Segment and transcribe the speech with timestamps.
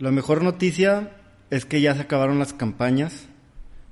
[0.00, 1.10] La mejor noticia
[1.50, 3.28] es que ya se acabaron las campañas,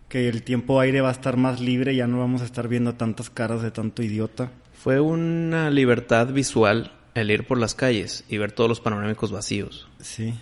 [0.08, 2.94] que el tiempo aire va a estar más libre, ya no vamos a estar viendo
[2.94, 4.50] tantas caras de tanto idiota.
[4.72, 9.86] Fue una libertad visual el ir por las calles y ver todos los panorámicos vacíos.
[10.00, 10.32] Sí.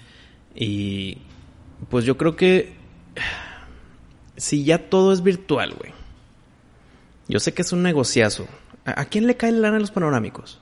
[0.55, 1.19] Y
[1.91, 2.75] pues yo creo que
[4.37, 5.91] si ya todo es virtual, güey.
[7.27, 8.47] Yo sé que es un negociazo.
[8.85, 10.61] ¿A, quién le cae la lana a los panorámicos?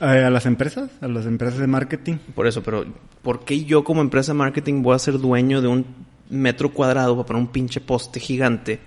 [0.00, 0.90] ¿A, a las empresas?
[1.00, 2.14] ¿A las empresas de marketing?
[2.34, 2.84] Por eso, pero
[3.22, 5.86] ¿por qué yo como empresa de marketing voy a ser dueño de un
[6.28, 8.78] metro cuadrado para poner un pinche poste gigante?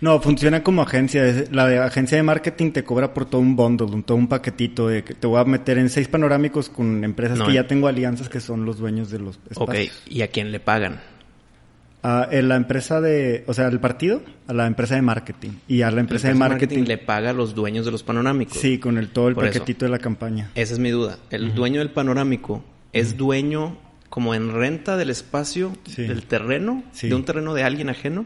[0.00, 1.22] No, funciona como agencia.
[1.52, 4.88] La de agencia de marketing te cobra por todo un bundle, un- todo un paquetito
[4.88, 7.88] de que te voy a meter en seis panorámicos con empresas No, que ya tengo
[7.88, 10.02] alianzas que son los dueños de los Ok, espacios.
[10.06, 11.00] ¿y a quién le pagan?
[12.08, 15.50] A eh, la empresa de, o sea, el partido, a la empresa de marketing.
[15.66, 18.58] Y a la empresa, de marketing, le paga a los dueños de los panorámicos.
[18.58, 19.54] sí, con el todo el Por eso.
[19.54, 20.50] paquetito de la campaña.
[20.54, 21.18] Esa es mi duda.
[21.30, 23.76] ¿El dueño del panorámico es dueño
[24.08, 26.02] como en renta del espacio, Sí.
[26.02, 27.08] del terreno, Sí.
[27.08, 28.24] de un terreno de alguien ajeno?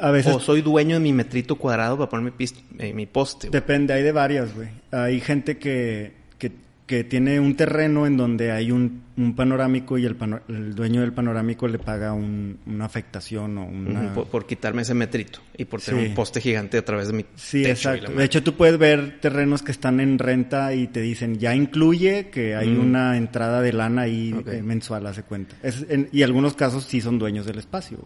[0.00, 2.46] A veces ¿O soy dueño de mi metrito cuadrado para poner mi,
[2.78, 3.48] eh, mi poste?
[3.50, 4.68] depende, hay de varias, güey.
[4.90, 6.14] Hay gente que,
[6.86, 11.00] que, tiene un terreno en donde hay un, un panorámico y el, pano- el dueño
[11.00, 14.12] del panorámico le paga un- una afectación o una...
[14.12, 16.08] Por, por quitarme ese metrito y por tener Sí.
[16.10, 18.12] un poste gigante a través de mi Sí, techo exacto.
[18.12, 22.28] De hecho, tú puedes ver terrenos que están en renta y te dicen, ya incluye
[22.28, 22.80] que hay Mm.
[22.80, 25.56] una entrada de lana ahí eh, mensual, hace cuenta.
[25.62, 27.98] Es- en- y algunos casos sí son dueños del espacio.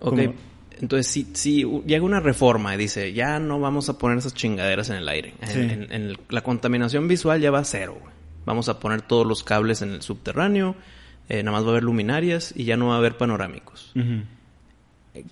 [0.00, 0.34] Ok, como-
[0.80, 4.90] entonces si, si llega una reforma y dice, ya no vamos a poner esas chingaderas
[4.90, 5.34] en el aire.
[5.40, 5.58] En- Sí.
[5.60, 7.96] En, en el- la contaminación visual ya va a cero.
[8.00, 8.12] güey.
[8.46, 10.74] Vamos a poner todos los cables en el subterráneo,
[11.28, 13.92] eh, nada más va a haber luminarias y ya no va a haber panorámicos.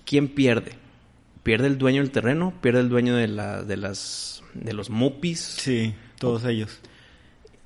[0.05, 0.73] ¿Quién pierde?
[1.43, 2.53] ¿Pierde el dueño del terreno?
[2.61, 5.39] ¿Pierde el dueño de, la, de, las, de los MUPIs?
[5.39, 6.79] Sí, todos ellos.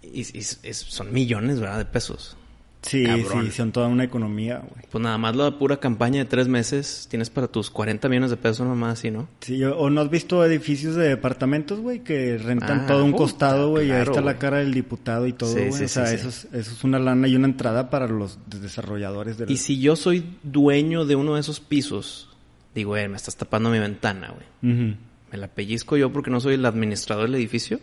[0.03, 1.79] Y, y- son millones, ¿verdad?
[1.79, 2.37] De pesos.
[2.81, 3.45] Sí, Cabrón.
[3.45, 4.85] sí, son toda una economía, güey.
[4.91, 8.37] Pues nada más la pura campaña de tres meses tienes para tus 40 millones de
[8.37, 9.27] pesos nomás, ¿sí, no?
[9.41, 13.69] Sí, o no has visto edificios de departamentos, güey, que rentan Ah, todo un costado,
[13.69, 15.71] güey, y ahí está la cara del diputado y todo, Sí, güey.
[15.73, 16.47] sí, o sea, sí, eso, sí.
[16.53, 19.51] Es, eso es una lana y una entrada para los desarrolladores del...
[19.51, 22.29] Y si yo soy dueño de uno de esos pisos,
[22.73, 24.95] digo, eh, me estás tapando mi ventana, güey.
[25.31, 27.79] ¿Me la pellizco yo porque no soy el administrador del edificio?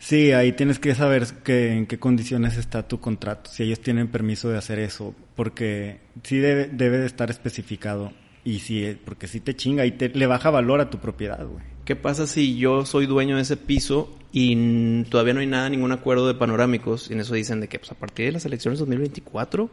[0.00, 4.08] Sí, ahí tienes que saber que, en qué condiciones está tu contrato, si ellos tienen
[4.08, 8.10] permiso de hacer eso, porque sí debe, debe de estar especificado.
[8.42, 11.62] Y sí, porque sí te chinga y te, le baja valor a tu propiedad, güey.
[11.84, 15.92] ¿Qué pasa si yo soy dueño de ese piso y todavía no hay nada, ningún
[15.92, 17.10] acuerdo de panorámicos?
[17.10, 19.68] Y en eso dicen de que pues, a partir de las elecciones 2024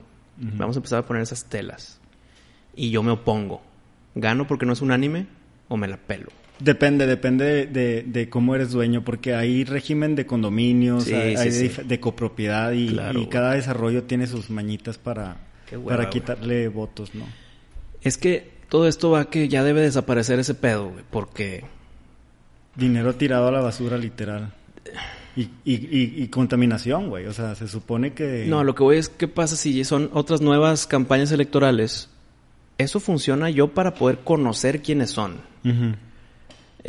[0.58, 2.02] vamos a empezar a poner esas telas.
[2.76, 3.62] Y yo me opongo.
[4.14, 5.28] ¿Gano porque no es unánime
[5.70, 6.30] o me la pelo?
[6.60, 11.52] Depende, depende de, cómo eres dueño, porque hay régimen de condominios, Sí, hay, sí, hay
[11.70, 11.82] sí.
[11.84, 13.30] de, copropiedad y, Claro, y güey.
[13.30, 15.38] cada desarrollo tiene sus mañitas para,
[15.70, 16.10] para güey.
[16.10, 17.26] quitarle votos, ¿no?
[18.02, 21.64] Es que todo esto va que ya debe desaparecer ese pedo, güey, porque
[22.76, 24.54] Dinero tirado a la basura, literal.
[25.36, 27.26] Y, y, y, y contaminación, güey.
[27.28, 28.46] O sea, se supone que...
[28.48, 32.10] No, lo que voy es, ¿qué pasa si son otras nuevas campañas electorales?
[32.78, 35.96] Eso funciona yo para poder conocer quiénes son, Ujú,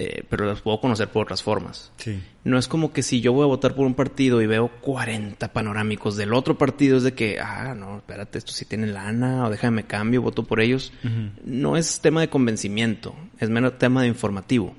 [0.00, 1.91] eh, pero las puedo conocer por otras formas.
[1.97, 2.22] Sí.
[2.44, 5.53] No es como que si yo voy a votar por un partido y veo 40
[5.53, 9.50] panorámicos del otro partido, es de que, ah, no, espérate, esto sí tiene lana, o
[9.50, 10.92] déjame cambio, voto por ellos.
[11.44, 14.76] No es tema de convencimiento, es menos tema de informativo.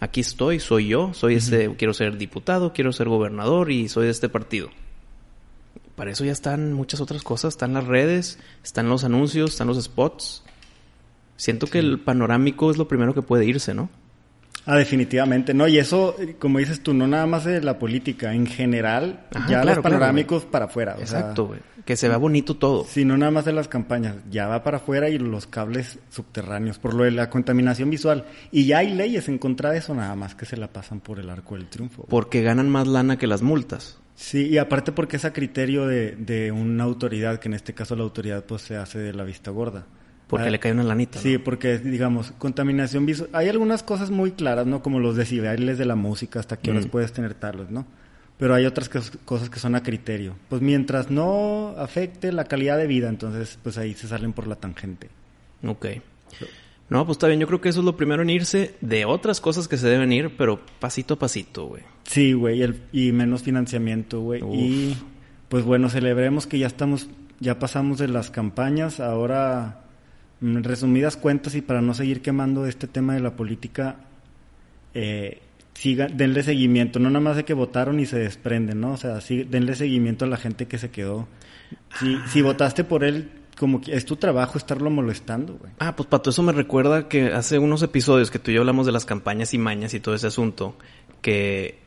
[0.00, 4.12] Aquí estoy, soy yo, soy este, quiero ser diputado, quiero ser gobernador y soy de
[4.12, 4.70] este partido.
[5.94, 9.78] Para eso ya están muchas otras cosas, están las redes, están los anuncios, están los
[9.82, 10.42] spots.
[11.40, 13.88] Siento que el panorámico es lo primero que puede irse, ¿no?
[14.66, 15.54] Ah, definitivamente.
[15.54, 18.34] No, y eso, como dices tú, no nada más de la política.
[18.34, 20.96] En general, Ajá, ya claro, los claro, panorámicos para afuera.
[20.98, 21.60] Exacto, güey.
[21.86, 22.84] Que se vea bonito todo.
[22.84, 26.78] Sí, no nada más de las campañas, ya va para afuera y los cables subterráneos,
[26.78, 28.26] por lo de la contaminación visual.
[28.52, 31.18] Y ya hay leyes en contra de eso, nada más que se la pasan por
[31.20, 32.04] el arco del triunfo.
[32.06, 33.98] Porque ganan más lana que las multas.
[34.14, 37.96] Sí, y aparte porque es a criterio de, de una autoridad, que en este caso
[37.96, 39.86] la autoridad pues se hace de la vista gorda.
[40.30, 41.18] Porque Ah, le cae una lanita.
[41.18, 41.22] ¿no?
[41.22, 43.28] Sí, porque digamos, contaminación visual.
[43.32, 44.80] Hay algunas cosas muy claras, ¿no?
[44.82, 46.90] Como los decibeles de la música, hasta qué horas Mm.
[46.90, 47.84] puedes tener talos, ¿no?
[48.38, 50.34] Pero hay otras que- cosas que son a criterio.
[50.48, 54.54] Pues mientras no afecte la calidad de vida, entonces pues ahí se salen por la
[54.56, 55.08] tangente.
[55.66, 55.86] Ok.
[56.88, 57.38] No, pues está bien.
[57.38, 60.12] Yo creo que eso es lo primero en irse de otras cosas que se deben
[60.12, 61.82] ir, pero pasito a pasito, güey.
[62.04, 62.62] Sí, güey,
[62.92, 64.42] y menos financiamiento, güey.
[64.42, 64.96] Y
[65.48, 67.08] pues bueno, celebremos que ya estamos,
[67.40, 69.82] ya pasamos de las campañas, ahora
[70.42, 73.96] en resumidas cuentas y para no seguir quemando este tema de la política,
[74.94, 75.40] eh,
[75.74, 78.92] siga, denle seguimiento, no nada más de que votaron y se desprenden, ¿no?
[78.92, 81.28] O sea, sí, denle seguimiento a la gente que se quedó.
[81.98, 85.72] Si, si votaste por él, como que es tu trabajo estarlo molestando, güey.
[85.78, 88.86] Ah, pues Pato, eso me recuerda que hace unos episodios que tú y yo hablamos
[88.86, 90.76] de las campañas y mañas y todo ese asunto,
[91.20, 91.78] que,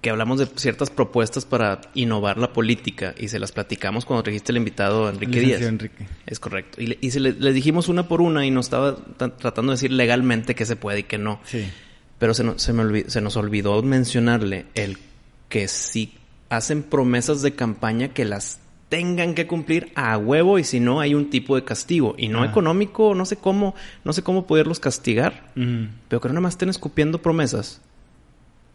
[0.00, 4.52] que hablamos de ciertas propuestas para innovar la política y se las platicamos cuando trajiste
[4.52, 5.62] el invitado Enrique Díaz.
[5.62, 6.06] Enrique.
[6.26, 6.80] Es correcto.
[6.80, 9.72] Y, le- y se le, les dijimos una por una y nos estaba ta- tratando
[9.72, 11.40] de decir legalmente que se puede y que no.
[11.44, 11.68] Sí.
[12.18, 14.98] Pero se, no- se, me olvi- se nos olvidó mencionarle el
[15.48, 16.14] que si
[16.50, 18.60] hacen promesas de campaña que las
[18.90, 22.42] tengan que cumplir a huevo y si no hay un tipo de castigo y no
[22.42, 22.46] Ah.
[22.46, 23.74] económico, no sé cómo,
[24.04, 25.88] no sé cómo poderlos castigar, Ujú.
[26.08, 27.80] pero que no nada más estén escupiendo promesas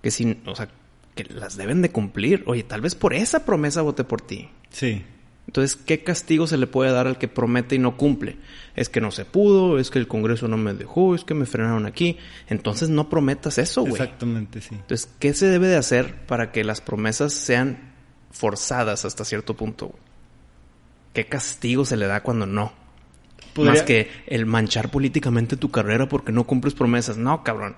[0.04, 0.70] que sin, o sea,
[1.16, 2.44] que las deben de cumplir.
[2.48, 4.50] Oye, tal vez por esa promesa voté por ti.
[4.70, 5.04] Sí.
[5.46, 8.38] Entonces, ¿qué castigo se le puede dar al que promete y no cumple?
[8.76, 11.46] Es que no se pudo, es que el Congreso no me dejó, es que me
[11.46, 12.18] frenaron aquí.
[12.48, 13.94] Entonces no prometas eso, güey.
[13.94, 14.70] Exactamente, sí.
[14.72, 17.92] Entonces, ¿qué se debe de hacer para que las promesas sean
[18.32, 19.88] forzadas hasta cierto punto?
[19.88, 20.00] güey?
[21.14, 22.74] ¿Qué castigo se le da cuando no?
[23.54, 27.18] Podría- Más que el manchar políticamente tu carrera porque no cumples promesas.
[27.18, 27.76] No, cabrón.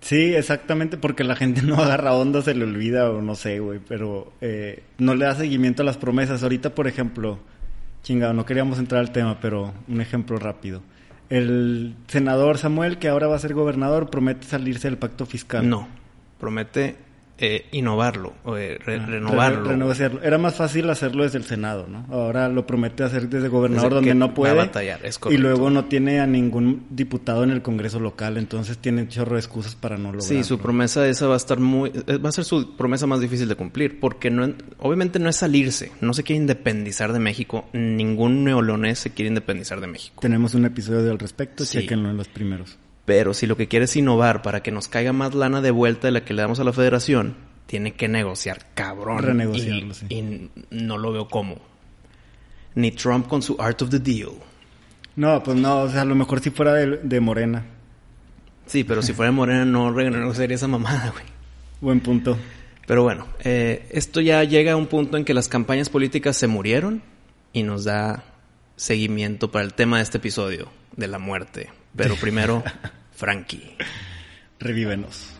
[0.00, 3.80] Sí, exactamente, porque la gente no agarra onda, se le olvida o no sé, güey,
[3.86, 6.42] pero eh, no le da seguimiento a las promesas.
[6.42, 7.38] Ahorita, por ejemplo,
[8.02, 10.82] chingado, no queríamos entrar al tema, pero un ejemplo rápido.
[11.28, 15.68] El senador Samuel, que ahora va a ser gobernador, promete salirse del pacto fiscal.
[15.68, 15.86] No.
[16.40, 16.96] Promete
[17.40, 19.62] eh, innovarlo, o, eh, re- Ah, renovarlo.
[19.64, 20.22] re- renegociarlo.
[20.22, 22.06] Era más fácil hacerlo desde el Senado, ¿no?
[22.10, 24.54] Ahora lo promete hacer desde gobernador Desde donde no puede.
[24.54, 29.08] batallar, es y luego no tiene a ningún diputado en el Congreso local, entonces tiene
[29.08, 30.22] chorro de excusas para no lograrlo.
[30.22, 31.90] Sí, su promesa esa va a estar muy...
[32.06, 35.36] eh, Va a ser su promesa más difícil de cumplir, porque no, obviamente no es
[35.36, 40.20] salirse, no se quiere independizar de México, ningún neolonés se quiere independizar de México.
[40.20, 41.80] Tenemos un episodio al respecto, Sí.
[41.80, 42.76] chequenlo en los primeros.
[43.10, 46.06] Pero si lo que quiere es innovar para que nos caiga más lana de vuelta
[46.06, 47.34] de la que le damos a la federación,
[47.66, 49.18] tiene que negociar, cabrón.
[49.18, 50.06] Renegociarlo, y, sí.
[50.08, 51.56] y no lo veo cómo.
[52.76, 54.30] Ni Trump con su Art of the Deal.
[55.16, 57.66] No, pues no, o sea, a lo mejor si fuera de, de Morena.
[58.66, 61.24] Sí, pero si fuera Morena no renegociaría esa mamada, güey.
[61.80, 62.38] Buen punto.
[62.86, 66.46] Pero bueno, eh, esto ya llega a un punto en que las campañas políticas se
[66.46, 67.02] murieron
[67.52, 68.22] y nos da
[68.76, 71.70] seguimiento para el tema de este episodio, de la muerte.
[71.96, 72.62] Pero primero,
[73.20, 73.76] Frankie.
[74.58, 75.36] Revívenos.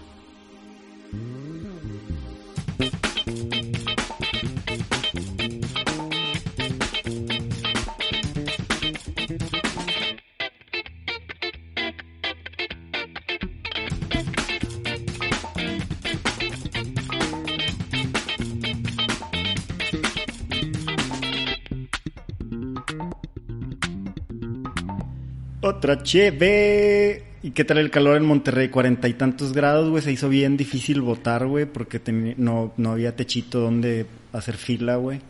[25.62, 27.30] Otra cheve.
[27.43, 28.69] ¿Y qué tal el calor en Monterrey?
[28.69, 30.03] Cuarenta y tantos grados, güey.
[30.03, 32.01] Se hizo bien difícil votar, güey, porque
[32.37, 35.21] no, no había techito donde hacer fila, güey.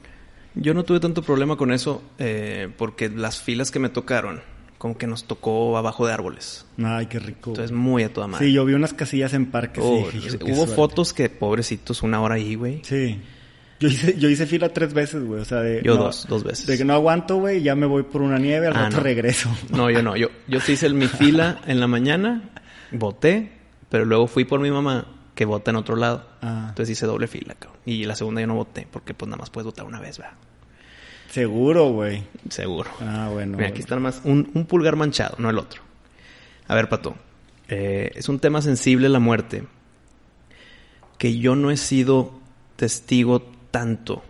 [0.55, 4.41] Yo no tuve tanto problema con eso eh, porque las filas que me tocaron,
[4.79, 6.67] como que nos tocó abajo de árboles.
[6.83, 7.51] Ay, qué rico.
[7.51, 7.81] Entonces, güey.
[7.81, 8.47] muy a toda madre.
[8.47, 9.85] Sí, yo vi unas casillas en parques.
[9.87, 10.75] Oh, sí, hubo suerte.
[10.75, 12.81] fotos que, pobrecitos, una hora ahí, güey.
[12.83, 13.21] Sí.
[13.81, 15.41] Yo hice, yo hice fila tres veces, güey.
[15.41, 15.81] O sea, de.
[15.83, 16.67] Yo no, dos, dos veces.
[16.67, 19.03] De que no aguanto, güey, ya me voy por una nieve, al Ah, rato no.
[19.03, 19.51] regreso.
[19.71, 20.17] No, yo no.
[20.17, 22.51] Yo, yo sí hice el- mi fila en la mañana,
[22.93, 23.53] voté,
[23.89, 26.27] pero luego fui por mi mamá que vota en otro lado.
[26.43, 26.67] Ah.
[26.69, 27.81] Entonces hice doble fila, cabrón.
[27.87, 30.35] Y la segunda yo no voté, porque pues nada más puedes votar una vez, ¿verdad?
[31.31, 32.25] Seguro, güey.
[32.51, 32.91] Seguro.
[33.01, 33.57] Ah, bueno.
[33.57, 35.81] Mira, aquí está nomás un, un pulgar manchado, no el otro.
[36.69, 37.15] A ver, Pato.
[37.69, 39.65] eh, es un tema sensible la muerte.
[41.19, 42.33] Que yo no he sido
[42.77, 44.23] testigo tanto.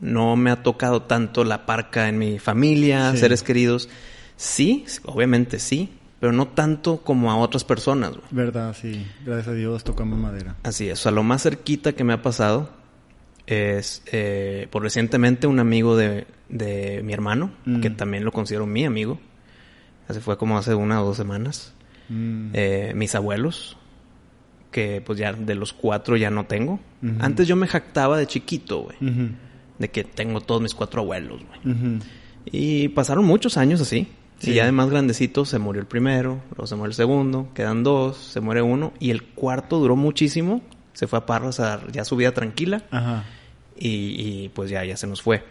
[0.00, 3.18] No me ha tocado tanto la parca en mi familia, Sí.
[3.18, 3.88] seres queridos.
[4.36, 8.10] Sí, obviamente sí, pero no tanto como a otras personas.
[8.10, 8.22] güey.
[8.30, 9.06] Verdad, sí.
[9.24, 10.56] Gracias a Dios tocamos madera.
[10.62, 12.70] Así es, o sea, lo más cerquita que me ha pasado
[13.46, 17.80] es, eh, por recientemente, un amigo de, de mi hermano, Mm.
[17.80, 19.18] que también lo considero mi amigo.
[20.08, 21.72] Así fue como hace una o dos semanas.
[22.08, 22.50] Mm.
[22.52, 23.76] Eh, mis abuelos,
[24.74, 26.80] que pues ya de los cuatro ya no tengo.
[27.20, 28.96] Antes yo me jactaba de chiquito, güey,
[29.78, 32.00] de que tengo todos mis cuatro abuelos, güey.
[32.46, 34.08] Y pasaron muchos años así.
[34.40, 34.50] Sí.
[34.50, 37.84] Y ya de más grandecito se murió el primero, luego se muere el segundo, quedan
[37.84, 38.92] dos, se muere uno.
[38.98, 40.60] Y el cuarto duró muchísimo.
[40.92, 42.82] Se fue a Parras a ya su vida tranquila.
[42.90, 43.24] Ajá.
[43.78, 45.44] Y, y, pues ya, ya se nos fue.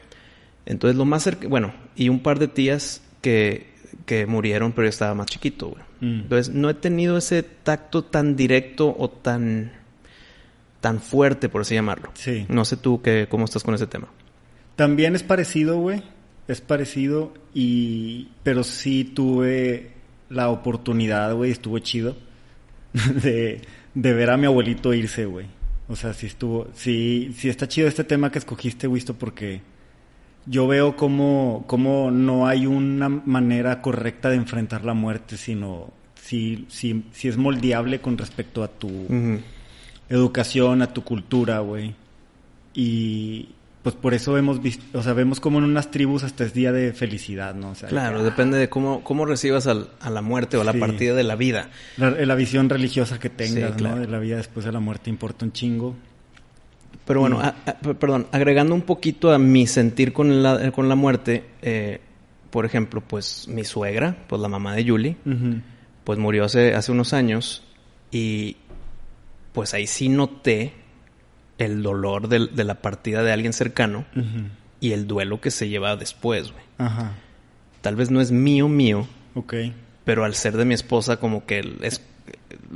[0.66, 3.73] Entonces lo más cerca, bueno, y un par de tías que,
[4.06, 5.84] que murieron, pero yo estaba más chiquito, güey.
[6.02, 6.20] Mm.
[6.22, 9.72] Entonces no he tenido ese tacto tan directo o tan,
[10.82, 12.12] tan fuerte, por así llamarlo.
[12.14, 12.46] Sí.
[12.50, 14.08] No sé tú qué, cómo estás con ese tema.
[14.76, 16.04] También es parecido, güey.
[16.48, 18.30] Es parecido y...
[18.44, 19.92] Pero sí tuve
[20.30, 22.18] la oportunidad, güey, estuvo chido,
[23.24, 23.62] de,
[23.94, 25.48] de ver a mi abuelito irse, güey.
[25.88, 29.62] O sea, sí estuvo, sí, sí está chido este tema que escogiste, visto, porque
[30.46, 36.66] yo veo como, como no hay una manera correcta de enfrentar la muerte, sino si,
[36.70, 38.90] si, si es moldeable con respecto a tu
[40.10, 41.96] educación, a tu cultura, güey.
[42.74, 43.50] Y
[43.84, 46.72] pues por eso hemos visto, o sea, vemos como en unas tribus hasta es día
[46.72, 47.74] de felicidad, ¿no?
[47.90, 51.36] claro, depende de cómo, cómo recibas a la muerte o a la partida de la
[51.36, 51.70] vida.
[51.98, 54.00] La, visión religiosa que tengas, ¿no?
[54.00, 55.96] De la vida después de la muerte importa un chingo.
[57.06, 57.42] Pero bueno,
[58.00, 62.00] perdón, agregando un poquito a mi sentir con la, con la muerte, eh,
[62.50, 65.18] por ejemplo, pues mi suegra, pues la mamá de Julie,
[66.04, 67.64] pues murió hace, hace unos años
[68.12, 68.58] y
[69.52, 70.74] pues ahí sí noté
[71.58, 74.06] el dolor de, de la partida de alguien cercano
[74.80, 76.64] y el duelo que se lleva después, güey.
[76.78, 77.14] Ajá.
[77.82, 79.08] Tal vez no es mío, mío.
[79.36, 79.56] Ok.
[80.06, 82.02] Pero al ser de mi esposa, como que es,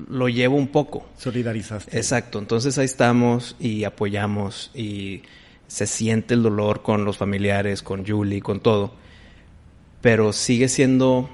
[0.10, 1.08] lo llevo un poco.
[1.18, 1.98] Solidarizaste.
[1.98, 2.40] Exacto.
[2.40, 5.24] Entonces ahí estamos y apoyamos y
[5.68, 8.94] se siente el dolor con los familiares, con Julie, con todo.
[10.02, 11.30] Pero sigue siendo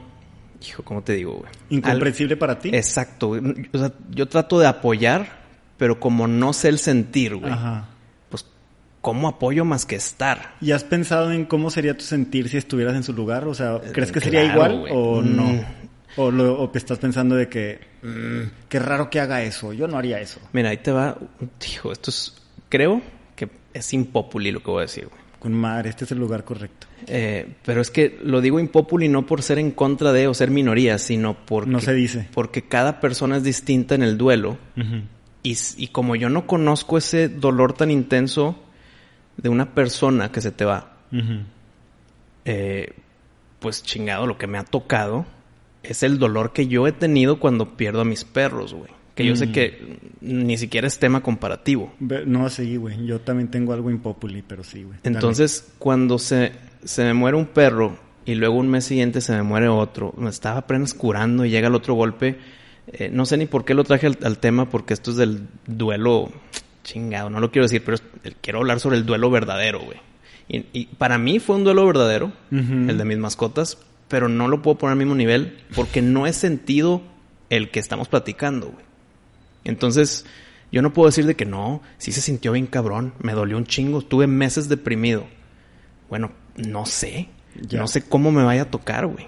[0.68, 1.52] hijo, ¿cómo te digo, güey?
[1.70, 2.70] Incomprensible para ti.
[2.74, 3.32] Exacto.
[3.32, 5.44] O sea, yo trato de apoyar,
[5.78, 7.52] pero como no sé el sentir, güey.
[7.52, 7.90] Ajá.
[8.30, 8.46] Pues,
[9.02, 10.56] ¿cómo apoyo más que estar?
[10.62, 13.48] ¿Y has pensado en cómo sería tu sentir si estuvieras en su lugar?
[13.48, 15.64] O sea, ¿crees que sería igual o mm.
[16.16, 19.98] O, lo, o estás pensando de que, mm, qué raro que haga eso, yo no
[19.98, 20.40] haría eso.
[20.54, 21.18] Mira, ahí te va,
[21.68, 22.36] hijo, esto es,
[22.70, 23.02] creo
[23.36, 25.24] que es impopuli lo que voy a decir, güey.
[25.40, 26.88] Con madre, este es el lugar correcto.
[27.06, 30.50] Eh, pero es que lo digo impopuli no por ser en contra de o ser
[30.52, 31.70] minoría, sino porque...
[31.70, 32.30] No se dice.
[32.34, 34.58] Porque cada persona es distinta en el duelo.
[35.44, 38.58] y, como yo no conozco ese dolor tan intenso
[39.36, 40.94] de una persona que se te va,
[42.46, 42.94] eh,
[43.60, 45.26] pues chingado, lo que me ha tocado
[45.84, 48.90] es el dolor que yo he tenido cuando pierdo a mis perros, güey.
[49.16, 49.52] Que yo sé mm.
[49.52, 51.94] que ni siquiera es tema comparativo.
[52.00, 53.06] No, sí, güey.
[53.06, 54.98] Yo también tengo algo impopuli, pero sí, güey.
[55.04, 59.44] Entonces, cuando se, se me muere un perro y luego un mes siguiente se me
[59.44, 62.38] muere otro, me estaba apenas curando y llega el otro golpe.
[62.88, 66.32] Eh, no sé ni por qué lo traje al, tema, porque esto es del duelo
[66.84, 67.98] chingado, no lo quiero decir, pero
[68.42, 69.98] quiero hablar sobre el duelo verdadero, güey.
[70.50, 73.78] Y, para mí fue un duelo verdadero, el de mis mascotas,
[74.14, 77.02] pero no lo puedo poner al mismo nivel porque no he sentido
[77.50, 78.86] el que estamos platicando, güey.
[79.64, 80.24] Entonces,
[80.72, 83.66] yo no puedo decir de que no, sí se sintió bien cabrón, me dolió un
[83.66, 85.26] chingo, estuve meses deprimido.
[86.12, 87.30] Bueno, no sé,
[87.72, 89.26] no sé cómo me vaya a tocar, güey.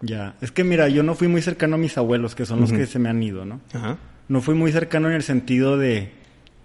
[0.00, 2.72] Ya, es que mira, yo no fui muy cercano a mis abuelos, que son los
[2.72, 3.60] que se me han ido, ¿no?
[3.74, 3.96] Ajá.
[4.26, 6.10] No fui muy cercano en el sentido de,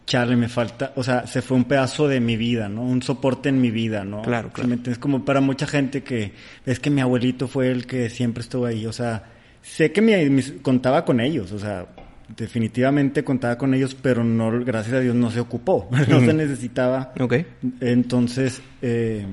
[0.06, 2.84] chale, me falta, o sea, se fue un pedazo de mi vida, ¿no?
[2.84, 4.22] Un soporte en mi vida, ¿no?
[4.22, 4.78] Claro, claro.
[4.86, 6.34] Es como para mucha gente que
[6.66, 9.24] es que mi abuelito fue el que siempre estuvo ahí, o sea,
[9.62, 11.88] sé que me contaba con ellos, o sea,
[12.36, 17.14] definitivamente contaba con ellos, pero no, gracias a Dios no se ocupó, no se necesitaba.
[17.20, 17.36] Ok.
[17.80, 19.26] Entonces, eh,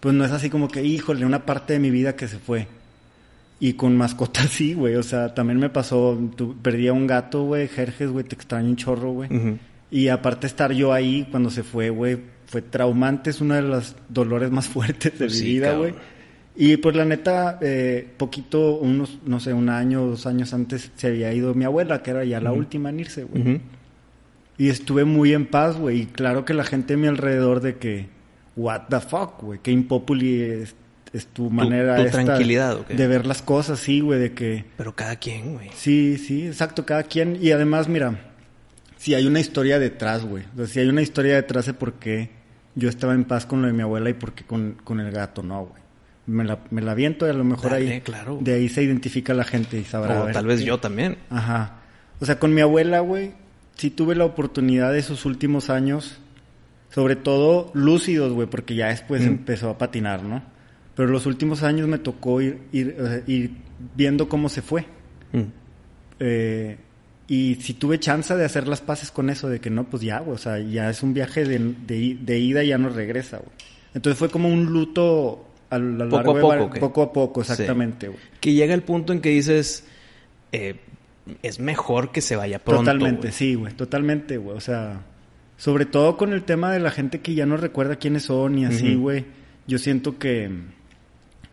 [0.00, 2.66] pues no es así como que, híjole, una parte de mi vida que se fue.
[3.58, 6.18] Y con mascotas sí, güey, o sea, también me pasó,
[6.62, 9.28] perdí a un gato, güey, Jerjes, güey, te extraño un chorro, güey.
[9.90, 13.96] Y aparte estar yo ahí cuando se fue, güey, fue traumante, es uno de los
[14.08, 15.94] dolores más fuertes de mi vida, güey.
[16.58, 20.90] Y pues la neta, eh, poquito, unos, no sé, un año o dos años antes
[20.96, 23.60] se había ido mi abuela, que era ya la última en irse, güey.
[24.56, 26.02] Y estuve muy en paz, güey.
[26.02, 28.08] Y claro que la gente a mi alrededor de que,
[28.56, 30.74] what the fuck, güey, qué impopuli es,
[31.34, 34.64] tu manera tu, tranquilidad, de ver las cosas, sí, güey, de que...
[34.78, 35.70] Pero cada quien, güey.
[35.74, 37.38] Sí, sí, exacto, cada quien.
[37.40, 38.18] Y además, mira,
[39.06, 40.42] si hay una historia detrás, güey.
[40.54, 42.30] O sea, si hay una historia detrás de por qué
[42.74, 45.12] yo estaba en paz con lo de mi abuela y por qué con, con el
[45.12, 45.86] gato, no, güey
[46.26, 48.38] me la, me la viento y a lo mejor ahí claro.
[48.40, 50.24] de ahí se identifica la gente y sabrá.
[50.24, 51.18] O tal vez yo también.
[51.30, 51.76] Ajá.
[52.18, 53.34] O sea, con mi abuela, güey,
[53.76, 56.18] sí tuve la oportunidad de esos últimos años,
[56.90, 59.26] sobre todo lúcidos, güey, porque ya después mm.
[59.26, 60.42] empezó a patinar, ¿no?
[60.96, 63.52] Pero los últimos años me tocó ir, ir,
[63.94, 64.84] viendo cómo se fue.
[65.30, 65.42] Mm.
[66.18, 66.76] Eh,
[67.28, 70.20] y si tuve chance de hacer las paces con eso, de que no, pues ya,
[70.20, 73.38] güey, o sea, ya es un viaje de, de, de ida y ya no regresa,
[73.38, 73.50] güey.
[73.94, 76.80] Entonces fue como un luto poco a poco.
[76.80, 78.10] poco a poco, exactamente.
[78.40, 79.84] Que llega el punto en que dices,
[80.52, 80.76] eh,
[81.42, 82.84] es mejor que se vaya pronto.
[82.84, 84.56] Totalmente, sí, güey, totalmente, güey.
[84.56, 85.02] O sea,
[85.56, 88.66] sobre todo con el tema de la gente que ya no recuerda quiénes son y
[88.66, 89.24] así, güey.
[89.66, 90.50] Yo siento que,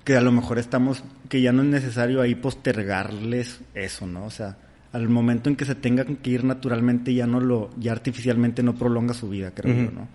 [0.03, 4.25] que a lo mejor estamos, que ya no es necesario ahí postergarles eso, ¿no?
[4.25, 4.57] O sea,
[4.93, 8.75] al momento en que se tengan que ir naturalmente ya no lo, ya artificialmente no
[8.75, 10.07] prolonga su vida, creo yo, ¿no?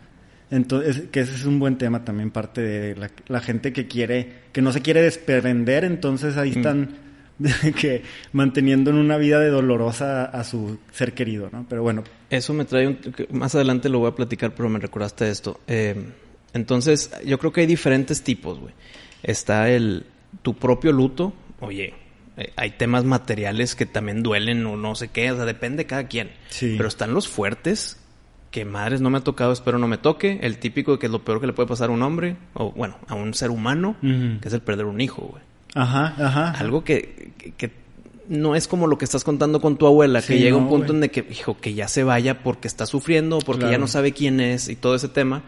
[0.51, 4.63] Entonces, que ese es un buen tema también, parte de la, gente que quiere, que
[4.63, 6.97] no se quiere desprender, entonces ahí están
[7.81, 11.67] que manteniendo en una vida de dolorosa a su ser querido, ¿no?
[11.69, 12.05] Pero bueno.
[12.31, 12.99] Eso me trae un...
[13.31, 15.61] Más adelante lo voy a platicar, pero me recordaste esto.
[15.67, 15.97] Eh,
[16.55, 18.73] entonces, yo creo que hay diferentes tipos, güey.
[19.23, 20.07] Está el...
[20.43, 21.33] Tu propio luto.
[21.61, 21.95] Oye,
[22.57, 25.31] hay temas materiales que también duelen o no sé qué.
[25.33, 26.31] O sea, depende de cada quien.
[26.49, 26.75] Sí.
[26.77, 27.99] Pero están los fuertes
[28.51, 30.39] que madres no me ha tocado, espero no me toque.
[30.43, 32.73] El típico de que es lo peor que le puede pasar a un hombre, o
[32.73, 35.43] bueno, a un ser humano, que es el perder un hijo, güey.
[35.75, 36.51] Ajá, ajá.
[36.53, 37.71] Algo que, que, que
[38.29, 40.89] no es como lo que estás contando con tu abuela, que llega un no, punto
[40.89, 40.97] güey.
[40.97, 44.13] en de que, hijo, que ya se vaya porque está sufriendo, porque ya no sabe
[44.13, 45.43] quién es y todo ese tema.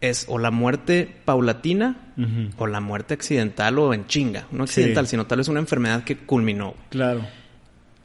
[0.00, 2.12] Es o la muerte paulatina
[2.56, 4.46] o la muerte accidental o en chinga.
[4.52, 5.10] No accidental, Sí.
[5.12, 6.74] sino tal vez una enfermedad que culminó.
[6.90, 7.22] Claro.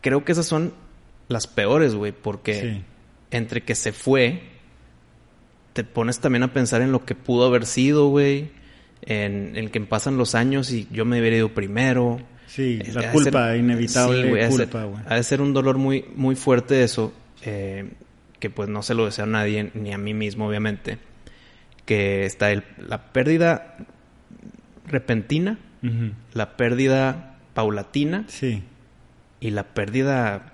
[0.01, 0.73] Creo que esas son
[1.27, 2.83] las peores, güey, porque Sí.
[3.31, 4.41] entre que se fue,
[5.73, 8.49] te pones también a pensar en lo que pudo haber sido, güey.
[9.05, 12.21] En, en que pasan los años y yo me hubiera ido primero.
[12.47, 15.03] Sí, Eh, la culpa, ser- inevitable sí, güey, ha de ser- culpa, güey.
[15.07, 17.13] Ha de ser un dolor muy, muy fuerte eso.
[17.45, 17.89] eh,
[18.39, 20.97] que pues no se lo deseo a nadie, ni a mí mismo, obviamente.
[21.85, 23.77] Que está el- la pérdida
[24.87, 25.57] repentina,
[26.33, 28.63] la pérdida paulatina Sí.
[29.39, 30.49] y la pérdida.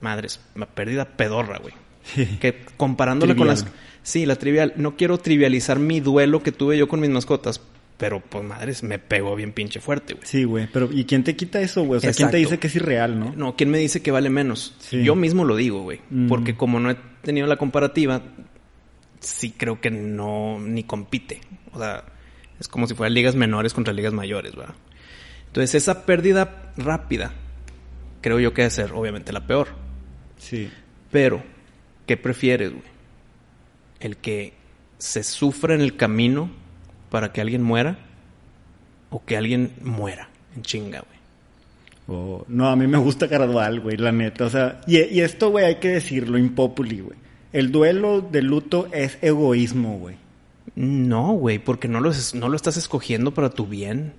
[0.00, 1.74] Madres, la pérdida pedorra, güey.
[2.04, 2.24] Sí.
[2.40, 3.66] Que comparándola con las...
[4.02, 4.72] Sí, la trivial.
[4.76, 7.60] No quiero trivializar mi duelo que tuve yo con mis mascotas.
[7.98, 10.24] Pero, pues, madres, me pegó bien pinche fuerte, güey.
[10.26, 10.68] Sí, güey.
[10.72, 11.98] Pero, ¿y quién te quita eso, güey?
[11.98, 13.32] O sea, ¿quién te dice que es irreal, no?
[13.36, 14.76] No, ¿quién me dice que vale menos?
[14.78, 15.02] Sí.
[15.02, 16.00] Yo mismo lo digo, güey.
[16.10, 16.28] Mm.
[16.28, 18.22] Porque como no he tenido la comparativa,
[19.20, 21.40] sí creo que no ni compite.
[21.72, 22.04] O sea,
[22.60, 24.74] es como si fueran ligas menores contra ligas mayores, ¿verdad?
[25.46, 27.32] Entonces, esa pérdida rápida,
[28.20, 29.68] creo yo que debe ser, obviamente, la peor.
[30.36, 30.70] Sí.
[31.10, 31.42] Pero,
[32.06, 32.84] ¿qué prefieres, güey?
[34.00, 34.52] ¿El que
[34.98, 36.50] se sufra en el camino
[37.10, 37.98] para que alguien muera?
[39.10, 41.18] ¿O que alguien muera en chinga, güey?
[42.10, 44.46] Oh, no, a mí me gusta gradual, güey, la neta.
[44.46, 47.27] O sea, y, y esto, güey, hay que decirlo, impopuli, güey.
[47.52, 50.16] El duelo de luto es egoísmo, güey.
[50.76, 54.12] No, güey, porque no lo, es- no lo estás escogiendo para tu bien.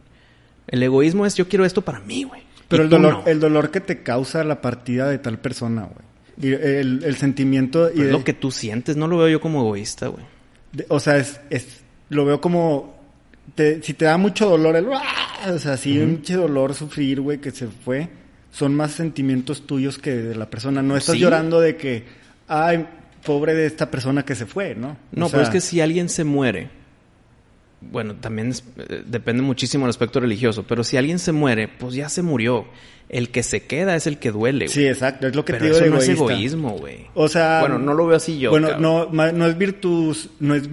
[0.68, 2.42] El egoísmo es yo quiero esto para mí, güey.
[2.68, 3.26] Pero el dolor, no.
[3.26, 6.10] el dolor que te causa la partida de tal persona, güey.
[6.42, 7.90] Y el, el sentimiento...
[7.94, 10.24] Y es lo que tú sientes, no lo veo yo como egoísta, güey.
[10.88, 11.82] o sea, es, es...
[12.10, 12.96] Lo veo como...
[13.56, 14.88] te- si te da mucho dolor, el...
[14.94, 15.52] ¡ah!
[15.54, 18.08] O sea, si un mucho dolor sufrir, güey, que se fue,
[18.52, 20.82] son más sentimientos tuyos que de la persona.
[20.82, 21.22] No estás Sí.
[21.22, 22.06] llorando de que...
[22.48, 22.86] Ay,
[23.26, 24.98] pobre de esta persona que se fue, ¿no?
[25.12, 26.70] No, O pero es que si alguien se muere,
[27.82, 31.96] bueno, también es- eh, depende muchísimo del aspecto religioso, pero si alguien se muere, pues
[31.96, 32.66] ya se murió.
[33.08, 34.70] El que se queda es el que duele, güey.
[34.76, 37.08] Sí, exacto, es lo que pero te digo eso de no es egoísmo, güey.
[37.16, 39.10] O sea, Bueno, no lo veo así yo, Bueno, cabrón.
[39.14, 40.70] no, no es virtus, no es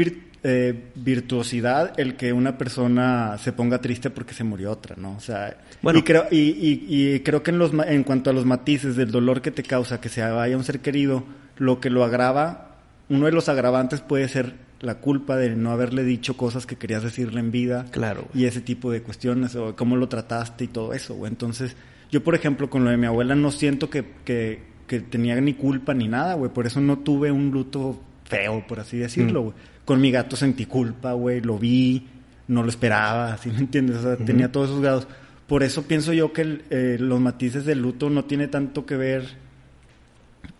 [0.49, 5.17] eh, virtuosidad el que una persona se ponga triste porque se murió otra, ¿no?
[5.17, 5.99] O sea, Bueno.
[5.99, 9.11] y creo y, y- y creo que en los en cuanto a los matices del
[9.11, 11.25] dolor que te causa que se vaya un ser querido,
[11.57, 12.77] lo que lo agrava,
[13.09, 17.03] uno de los agravantes puede ser la culpa de no haberle dicho cosas que querías
[17.03, 18.45] decirle en vida Claro, güey.
[18.45, 21.31] y ese tipo de cuestiones o cómo lo trataste y todo eso, güey.
[21.33, 21.77] Entonces,
[22.11, 25.55] yo por ejemplo con lo de mi abuela no siento que, que, que tenía ni
[25.55, 26.53] culpa ni nada, güey.
[26.53, 29.45] Por eso no tuve un luto feo, por así decirlo, Mm.
[29.45, 29.57] güey.
[29.87, 31.41] Con mi gato sentí culpa, güey.
[31.41, 32.07] Lo vi,
[32.49, 33.97] no lo esperaba, ¿sí me entiendes?
[33.99, 35.07] O sea, tenía todos esos grados.
[35.47, 38.97] Por eso pienso yo que el- eh, los matices del luto no tiene tanto que
[38.97, 39.25] ver...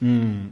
[0.01, 0.47] mm,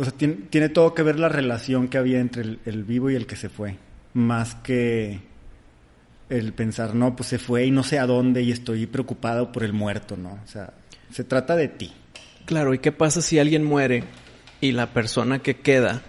[0.00, 3.10] o sea, tiene, tiene todo que ver la relación que había entre el, el vivo
[3.10, 3.76] y el que se fue.
[4.14, 5.20] Más que
[6.30, 9.64] el pensar, no, pues se fue y no sé a dónde y estoy preocupado por
[9.64, 10.38] el muerto, ¿no?
[10.44, 10.72] O sea,
[11.12, 11.92] se trata de ti.
[12.46, 14.04] Claro, ¿y qué pasa si alguien muere
[14.60, 16.02] y la persona que queda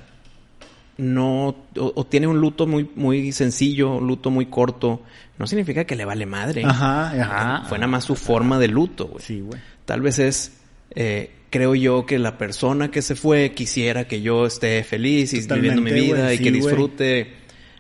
[0.98, 5.02] no o, o tiene un luto muy muy sencillo, un luto muy corto?
[5.38, 6.64] No significa que le vale madre.
[6.64, 7.66] Ajá, ajá.
[7.68, 9.24] Fue nada más su forma de luto, güey.
[9.24, 9.60] Sí, güey.
[9.86, 14.48] Tal vez es, eh, creo yo, que la persona que se fue quisiera que yo
[14.48, 17.34] esté feliz y Totalmente, viviendo mi vida y sí, que disfrute.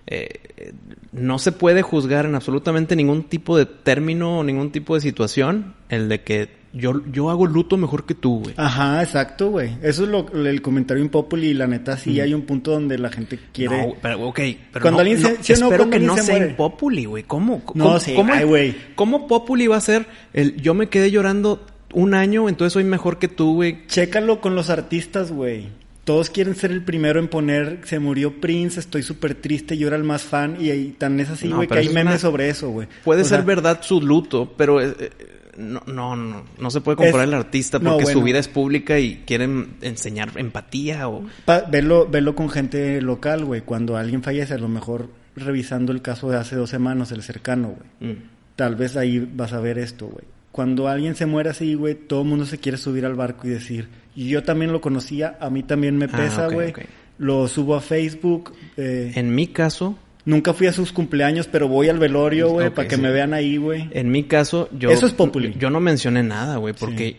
[0.06, 0.74] Eh,
[1.14, 5.74] no se puede juzgar en absolutamente ningún tipo de término o ningún tipo de situación
[5.90, 8.54] el de que yo, yo hago luto mejor que tú, güey.
[8.58, 9.76] Ajá, exacto, güey.
[9.84, 13.10] Eso es lo, el comentario impopuli y la neta sí hay un punto donde la
[13.10, 13.88] gente quiere...
[13.88, 14.40] No, pero, ok,
[14.72, 15.66] pero Cuando no, alguien se- no, ¿sí no?
[15.66, 17.24] espero que no se sea impopuli, güey.
[17.24, 17.62] ¿Cómo?
[17.76, 18.76] No, ¿Cómo- sí, cómo- ay, güey.
[18.96, 23.20] ¿Cómo populi va a ser el yo me quedé llorando un año, entonces soy mejor
[23.20, 23.86] que tú, güey?
[23.88, 25.68] Chécalo con los artistas, güey.
[26.04, 29.96] Todos quieren ser el primero en poner, se murió Prince, estoy súper triste, yo era
[29.98, 32.50] el más fan y, y tan es así, No, güey, que hay memes una- sobre
[32.50, 32.88] eso, güey.
[33.04, 35.10] Puede O ser sea, verdad su luto, pero eh, eh,
[35.58, 38.48] no, no, no, no se puede comparar Es- al artista no, porque su vida es
[38.48, 41.24] pública y quieren enseñar empatía o...
[41.46, 43.62] pa- velo, velo con gente local, güey.
[43.62, 47.76] Cuando alguien fallece, a lo mejor revisando el caso de hace dos semanas, el cercano,
[48.00, 48.14] güey.
[48.14, 48.24] Mm.
[48.56, 50.26] tal vez ahí vas a ver esto, güey.
[50.52, 53.52] Cuando alguien se muere así, güey, todo el mundo se quiere subir al barco y
[53.52, 56.74] decir, y yo también lo conocía, a mí también me Ah, pesa, güey.
[57.18, 58.54] Lo subo a Facebook.
[58.78, 62.88] eh, En mi caso, Nunca fui a sus cumpleaños, pero voy al velorio, güey, para
[62.88, 63.02] que sí.
[63.02, 63.90] me vean ahí, güey.
[63.92, 64.92] en mi caso, yo...
[64.92, 65.56] Eso es populi.
[65.58, 67.18] Yo no mencioné nada, güey, porque...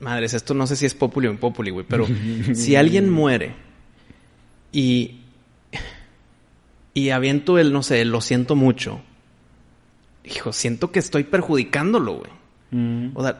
[0.00, 2.06] Madres, esto no sé si es populi o impopuli, güey, pero
[2.54, 3.54] si alguien muere
[4.72, 5.20] y...
[6.92, 9.00] Y aviento el, no sé, lo siento mucho.
[10.24, 12.30] Hijo, siento que estoy perjudicándolo, güey.
[12.70, 13.10] Mm.
[13.14, 13.38] O sea,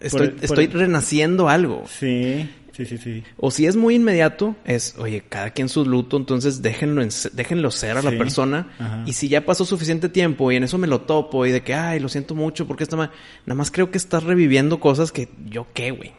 [0.00, 1.84] estoy, por- estoy renaciendo algo.
[1.88, 3.22] Sí, sí, sí, sí.
[3.36, 7.70] O si es muy inmediato, es, oye, cada quien su luto, entonces déjenlo, en- déjenlo
[7.70, 8.68] ser a la persona.
[8.78, 9.04] Ajá.
[9.06, 11.74] Y si ya pasó suficiente tiempo y en eso me lo topo y de que,
[11.74, 13.10] ay, lo siento mucho porque está mal.
[13.44, 16.12] Nada más creo que estás reviviendo cosas que yo qué, güey.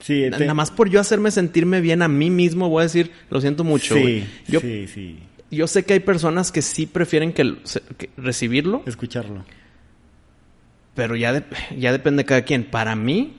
[0.00, 3.10] Sí, te- Nada más por yo hacerme sentirme bien a mí mismo, voy a decir,
[3.30, 4.24] lo siento mucho, Sí.
[4.46, 5.18] Yo, sí, sí.
[5.50, 7.56] Yo sé que hay personas que sí prefieren que,
[8.16, 9.44] recibirlo, Escucharlo.
[10.94, 11.44] pero ya, de-
[11.76, 12.64] ya depende de cada quien.
[12.64, 13.36] Para mí,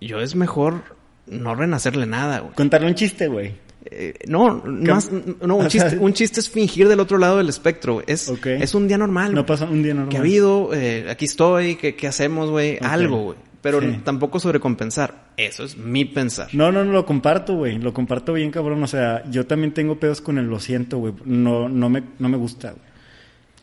[0.00, 2.54] yo es mejor no renacerle nada, güey.
[2.54, 3.52] Contarle un chiste, güey.
[3.90, 5.10] Eh, no, más,
[5.42, 7.94] no, un chiste, un chiste es fingir del otro lado del espectro.
[7.94, 8.06] güey.
[8.08, 9.34] Es, es un día normal.
[9.34, 10.08] No pasa un día normal.
[10.10, 12.78] que ha habido, eh, aquí estoy, ¿qué, qué hacemos, güey?
[12.80, 13.38] Algo, güey.
[13.64, 14.00] Pero Sí.
[14.04, 15.32] tampoco sobrecompensar.
[15.36, 16.48] Eso es mi pensar.
[16.52, 17.78] No, no, no lo comparto, güey.
[17.78, 18.80] Lo comparto bien, cabrón.
[18.84, 21.14] O sea, yo también tengo pedos con el lo siento, güey.
[21.24, 22.82] No, no me, no me gusta, güey.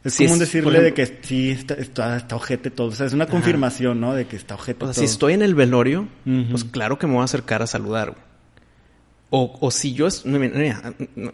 [0.04, 2.88] Es Sí, común decirle ejemplo- de que sí, está, está, está ojete todo.
[2.88, 4.14] O sea, es una confirmación, ¿no?
[4.16, 5.06] De que está ojete O sea, todo.
[5.06, 6.08] si estoy en el velorio,
[6.50, 8.24] pues claro que me voy a acercar a saludar, güey.
[9.30, 10.08] O, o si yo...
[10.08, 11.32] es- mira, mira, no,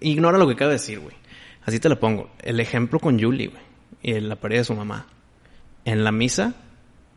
[0.00, 1.16] ignora lo que acabo de decir, güey.
[1.64, 2.30] Así te la pongo.
[2.42, 3.62] El ejemplo con Julie, güey.
[4.02, 5.06] Y en la pared de su mamá.
[5.86, 6.54] En la misa,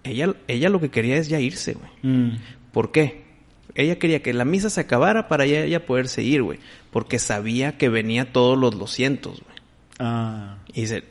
[0.03, 1.89] ella, ella lo que quería es ya irse, güey.
[2.15, 2.37] Mm.
[2.71, 3.23] ¿Por qué?
[3.75, 6.59] Ella quería que la misa se acabara para ella, ella poder seguir, güey.
[6.91, 9.55] Porque sabía que venía todos los 200, güey.
[9.99, 10.57] Ah.
[10.73, 11.03] Y dice,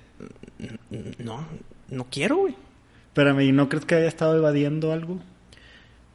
[0.91, 1.47] "N- no,
[1.91, 2.55] no quiero, güey.
[3.09, 5.19] Espérame, ¿y no crees que haya estado evadiendo algo?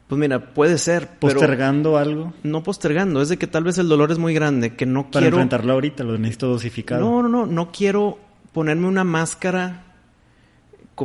[0.08, 2.32] Pues mira, puede ser, pero ¿Postergando algo?
[2.42, 3.20] no postergando.
[3.20, 5.36] Es de que tal vez el dolor es muy grande, que no Para quiero...
[5.36, 7.02] enfrentarlo ahorita, lo necesito dosificado.
[7.02, 8.18] No, no, no, no quiero
[8.54, 9.84] ponerme una máscara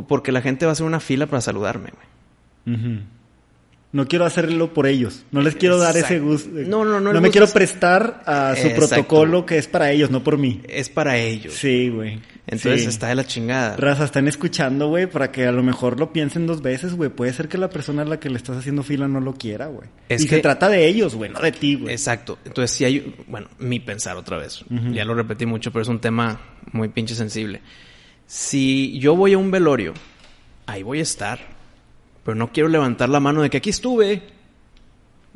[0.02, 1.90] porque la gente va a hacer una fila para saludarme,
[2.64, 3.00] güey.
[3.92, 5.24] No quiero hacerlo por ellos.
[5.30, 6.50] No les quiero dar ese gusto.
[6.52, 8.88] No, no, no el me gusto quiero es- prestar a su Exacto.
[8.88, 10.60] protocolo que es para ellos, no por mí.
[10.68, 11.54] Es para ellos.
[11.54, 12.18] Sí, güey.
[12.48, 12.88] Entonces Sí.
[12.88, 13.76] está de la chingada.
[13.76, 17.08] Raza, están escuchando, güey, para que a lo mejor lo piensen dos veces, güey.
[17.08, 19.66] Puede ser que la persona a la que le estás haciendo fila no lo quiera,
[19.68, 19.88] güey.
[20.08, 21.92] Y que- se trata de ellos, güey, no de ti, güey.
[21.92, 22.38] Exacto.
[22.44, 24.64] Entonces, si hay, bueno, mi pensar otra vez.
[24.92, 26.40] Ya lo repetí mucho, pero es un tema
[26.72, 27.60] muy pinche sensible.
[28.26, 29.94] Si yo voy a un velorio,
[30.66, 31.38] ahí voy a estar,
[32.24, 34.22] pero no quiero levantar la mano de que aquí estuve.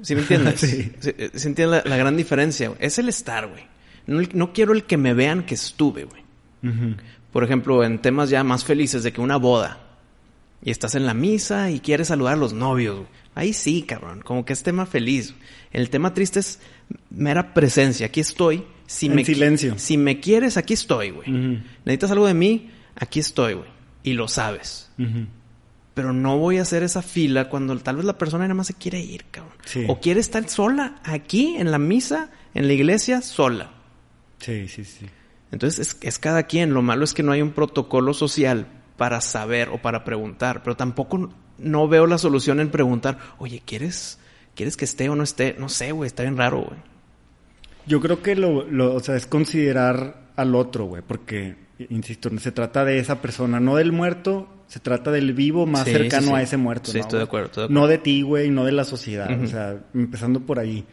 [0.03, 0.61] ¿Sí me entiendes?
[0.61, 0.93] Sí.
[1.01, 2.69] ¿Se, se entiende la, la gran diferencia?
[2.69, 2.79] güey?
[2.81, 3.65] Es el estar, güey.
[4.07, 6.23] No, quiero el que me vean que estuve, güey.
[7.33, 9.81] Por ejemplo, en temas ya más felices de que una boda.
[10.65, 12.97] Y estás en la misa y quieres saludar a los novios.
[12.97, 13.09] güey.
[13.35, 14.23] Ahí sí, cabrón.
[14.23, 15.35] Como que es tema feliz.
[15.73, 16.59] El tema triste es
[17.11, 18.07] mera presencia.
[18.07, 18.65] Aquí estoy.
[18.87, 19.79] Si En me, silencio.
[19.79, 21.31] Si me quieres, aquí estoy, güey.
[21.85, 23.69] Necesitas algo de mí, aquí estoy, güey.
[24.03, 24.91] Y lo sabes.
[25.95, 28.75] Pero no voy a hacer esa fila cuando tal vez la persona nada más se
[28.75, 29.55] quiere ir, cabrón.
[29.65, 29.85] Sí.
[29.89, 33.71] O quiere estar sola, aquí, en la misa, en la iglesia, sola.
[34.39, 35.07] Sí, sí, sí.
[35.51, 36.75] Entonces es, es cada quien.
[36.75, 40.63] Lo malo es que no hay un protocolo social para saber o para preguntar.
[40.63, 44.19] Pero tampoco no veo la solución en preguntar, oye, ¿quieres,
[44.55, 45.57] ¿quieres que esté o no esté?
[45.59, 46.79] No sé, güey, está bien raro, güey.
[47.87, 51.57] Yo creo que lo, lo, o sea, es considerar al otro, güey, porque,
[51.91, 55.93] insisto, se trata de esa persona, no del muerto, se trata del vivo más Sí,
[55.93, 56.35] cercano sí, sí.
[56.35, 56.91] a ese muerto.
[56.91, 57.81] Sí, ¿no, estoy de acuerdo, estoy de acuerdo.
[57.83, 60.85] No de ti, güey, no de la sociedad, o sea, empezando por ahí.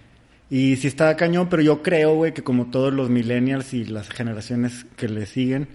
[0.50, 4.10] Y sí está cañón, pero yo creo, güey, que como todos los millennials y las
[4.10, 5.68] generaciones que le siguen,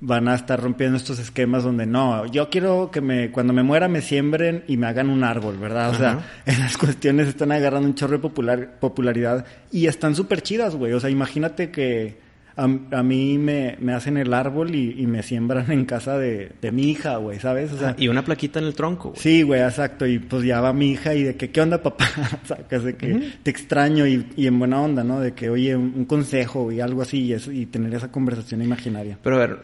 [0.00, 3.86] van a estar rompiendo estos esquemas donde no, yo quiero que me, cuando me muera
[3.88, 5.90] me siembren y me hagan un árbol, ¿verdad?
[5.90, 5.98] O Ajá.
[5.98, 10.92] sea, esas cuestiones están agarrando un chorro de popular, popularidad y están súper chidas, güey.
[10.94, 12.18] O sea, imagínate que
[12.56, 16.52] a, a mí me, me hacen el árbol y, y me siembran en casa de,
[16.62, 17.72] de mi hija, güey, ¿sabes?
[17.72, 19.20] O sea, Ah, y una plaquita en el tronco, güey.
[19.20, 20.06] Sí, güey, exacto.
[20.06, 22.06] Y pues ya va mi hija y de que, ¿qué onda, papá?
[22.44, 25.20] Sacas de que te extraño y, y en buena onda, ¿no?
[25.20, 28.62] De que, oye, un, un consejo y algo así y, eso, y tener esa conversación
[28.62, 29.18] imaginaria.
[29.22, 29.58] Pero a ver,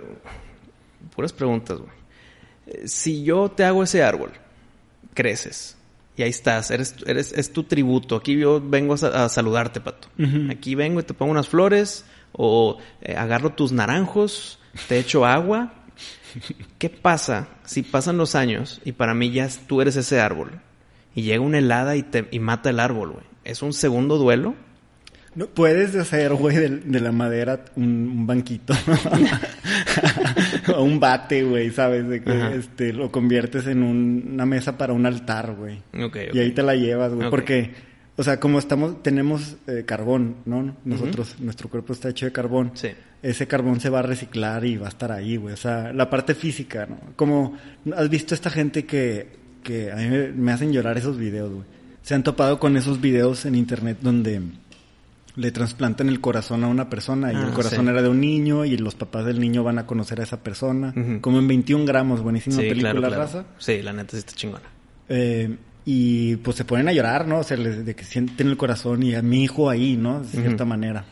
[1.14, 1.90] puras preguntas, güey.
[2.66, 4.31] Eh, Si yo te hago ese árbol,
[5.14, 5.76] creces,
[6.16, 8.16] y ahí estás, eres, eres, es tu tributo.
[8.16, 10.09] Aquí yo vengo a, a saludarte, pato.
[10.50, 15.75] Aquí vengo y te pongo unas flores, o eh, agarro tus naranjos, te echo agua.
[16.79, 20.61] ¿Qué pasa si pasan los años y para mí ya tú eres ese árbol?
[21.14, 23.25] Y llega una helada y, te, y mata el árbol, güey.
[23.45, 24.55] ¿Es un segundo duelo?
[25.35, 28.75] No, puedes hacer, güey, de, de la madera un, un banquito.
[30.77, 32.09] o un bate, güey, ¿sabes?
[32.09, 32.55] De que Ajá.
[32.55, 35.79] este, lo conviertes en un- una mesa para un altar, güey.
[35.95, 36.35] Ok, ok.
[36.35, 37.31] Y ahí te la llevas, güey.
[37.31, 37.75] Porque,
[38.21, 40.77] o sea, como estamos, tenemos eh, carbón, ¿no?
[40.85, 42.73] Nosotros, nuestro cuerpo está hecho de carbón.
[42.75, 42.89] Sí.
[43.23, 45.55] Ese carbón se va a reciclar y va a estar ahí, güey.
[45.55, 46.99] O sea, la parte física, ¿no?
[47.17, 47.57] Como,
[47.97, 49.29] ¿has visto esta gente que,
[49.63, 51.65] que a mí me, me hacen llorar esos videos, güey?
[52.03, 54.43] Se han topado con esos videos en internet donde
[55.37, 57.91] le trasplantan el corazón a una persona y Ah, el corazón sí.
[57.91, 60.93] era de un niño y los papás del niño van a conocer a esa persona.
[61.23, 63.23] Como en 21 gramos, buenísima Sí, película claro, claro.
[63.23, 63.45] raza.
[63.57, 64.65] Sí, la neta sí está chingona.
[65.09, 67.38] Eh, y pues se ponen a llorar, ¿no?
[67.38, 70.21] O sea, les- de que sienten el corazón y a mi hijo ahí, ¿no?
[70.21, 71.05] De cierta manera.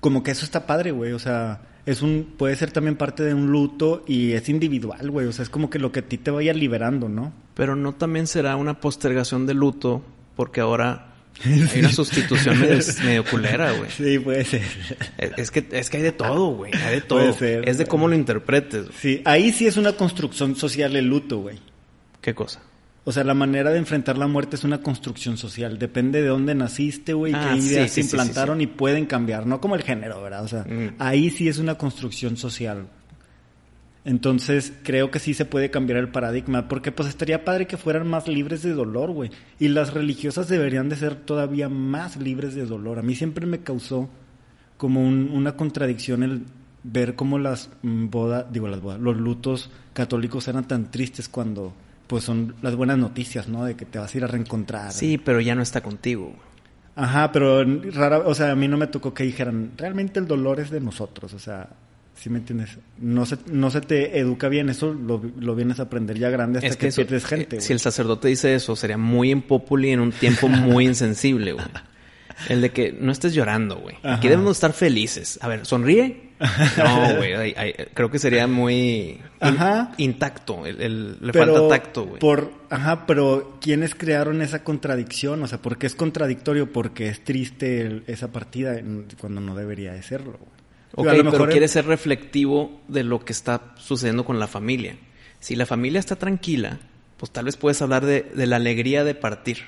[0.00, 1.12] Como que eso está padre, güey.
[1.12, 5.26] O sea, es un, puede ser también parte de un luto y es individual, güey.
[5.26, 7.32] O sea, es como que lo que a ti te vaya liberando, ¿no?
[7.54, 10.04] Pero no también será una postergación de luto,
[10.36, 13.90] porque ahora hay una sustitución medio, medio culera, güey.
[13.90, 14.62] Sí, puede ser.
[15.18, 16.72] Es es que, es que hay de todo, güey.
[16.76, 17.18] Hay de todo.
[17.20, 18.86] Puede ser, es de cómo lo interpretes.
[19.00, 21.58] Sí, ahí sí es una construcción social el luto, güey.
[22.20, 22.60] ¿Qué cosa?
[23.08, 25.78] O sea, la manera de enfrentar la muerte es una construcción social.
[25.78, 29.06] Depende de dónde naciste, güey, Ah, qué ideas sí, te sí, sí, implantaron y pueden
[29.06, 29.46] cambiar.
[29.46, 30.44] No como el género, ¿verdad?
[30.44, 30.96] O sea, Mm.
[30.98, 32.86] ahí sí es una construcción social.
[34.04, 38.06] Entonces, creo que sí se puede cambiar el paradigma, porque pues estaría padre que fueran
[38.08, 39.30] más libres de dolor, güey.
[39.58, 42.98] Y las religiosas deberían de ser todavía más libres de dolor.
[42.98, 44.08] A mí siempre me causó
[44.76, 46.42] como un- una contradicción el
[46.84, 51.74] ver cómo las mm, bodas, digo las bodas, los lutos católicos eran tan tristes cuando
[52.08, 53.64] pues son las buenas noticias, ¿no?
[53.64, 54.92] De que te vas a ir a reencontrar.
[54.92, 56.34] Sí, pero ya no está contigo.
[56.96, 60.58] Ajá, pero rara, o sea, a mí no me tocó que dijeran, realmente el dolor
[60.58, 61.68] es de nosotros, o sea,
[62.16, 62.78] ¿sí me entiendes?
[62.98, 66.58] No se, no se te educa bien, eso lo, lo vienes a aprender ya grande
[66.58, 67.58] hasta Es que, que eso- pierdes gente.
[67.58, 71.66] eh, si el sacerdote dice eso, sería muy impopuli en un tiempo muy insensible, güey.
[72.48, 73.96] El de que no estés llorando, güey.
[74.04, 75.38] Aquí debemos estar felices.
[75.42, 76.27] A ver, ¿sonríe?
[76.78, 77.54] No, güey.
[77.94, 79.58] Creo que sería muy in-
[79.98, 80.64] intacto.
[80.66, 82.20] El, el- le Pero falta tacto, güey.
[82.20, 85.42] Por, ajá, pero ¿quiénes crearon esa contradicción?
[85.42, 86.72] O sea, ¿por qué es contradictorio?
[86.72, 88.76] Porque es triste el- esa partida
[89.20, 90.32] cuando no debería de serlo.
[90.38, 90.58] güey.
[90.94, 94.38] Ok, a lo pero mejor quiere en- ser reflectivo de lo que está sucediendo con
[94.38, 94.96] la familia.
[95.40, 96.78] Si la familia está tranquila,
[97.16, 99.58] pues tal vez puedes hablar de, de la alegría de partir.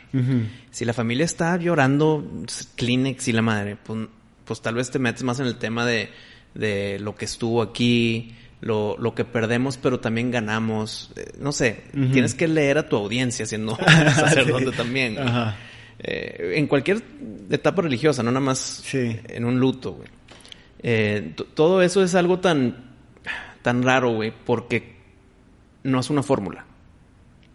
[0.70, 4.08] Si la familia está llorando, s- Kleenex y la madre, pues,
[4.44, 6.10] pues tal vez te metes más en el tema de,
[6.54, 11.12] de lo que estuvo aquí, lo, lo que perdemos, pero también ganamos.
[11.16, 13.76] Eh, no sé, tienes que leer a tu audiencia siendo
[14.14, 14.76] sacerdote Sí.
[14.76, 15.14] también.
[15.14, 15.26] güey.
[15.26, 15.56] Ajá.
[16.02, 17.02] Eh, en cualquier
[17.50, 19.18] etapa religiosa, no nada más Sí.
[19.28, 20.08] en un luto, güey.
[20.82, 22.90] Eh, todo eso es algo tan,
[23.62, 24.96] tan raro, güey, porque
[25.82, 26.64] no es una fórmula.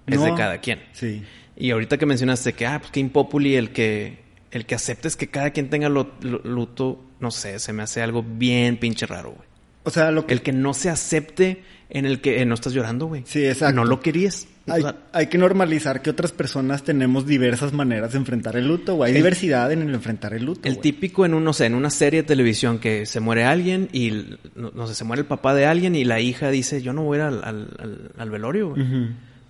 [0.08, 0.80] Es de cada quien.
[0.94, 1.24] Sí.
[1.58, 4.20] Y ahorita que mencionaste que, ah, pues qué impopuli el que,
[4.52, 8.02] el que aceptes que cada quien tenga lo- lo- luto, no sé, se me hace
[8.02, 9.48] algo bien pinche raro, güey.
[9.84, 12.74] O sea, lo que El que no se acepte en el que eh, no estás
[12.74, 13.22] llorando, güey.
[13.26, 13.76] Sí, exacto.
[13.76, 14.48] No lo querías.
[14.68, 18.68] O Hay, sea, hay que normalizar que otras personas tenemos diversas maneras de enfrentar el
[18.68, 19.12] luto, güey.
[19.12, 20.62] Hay El- diversidad en el enfrentar el luto.
[20.68, 20.82] el güey.
[20.82, 24.10] típico en un, no sé, en una serie de televisión que se muere alguien y,
[24.56, 27.04] no, no sé, se muere el papá de alguien y la hija dice, yo no
[27.04, 28.84] voy a ir al, al- velorio, güey.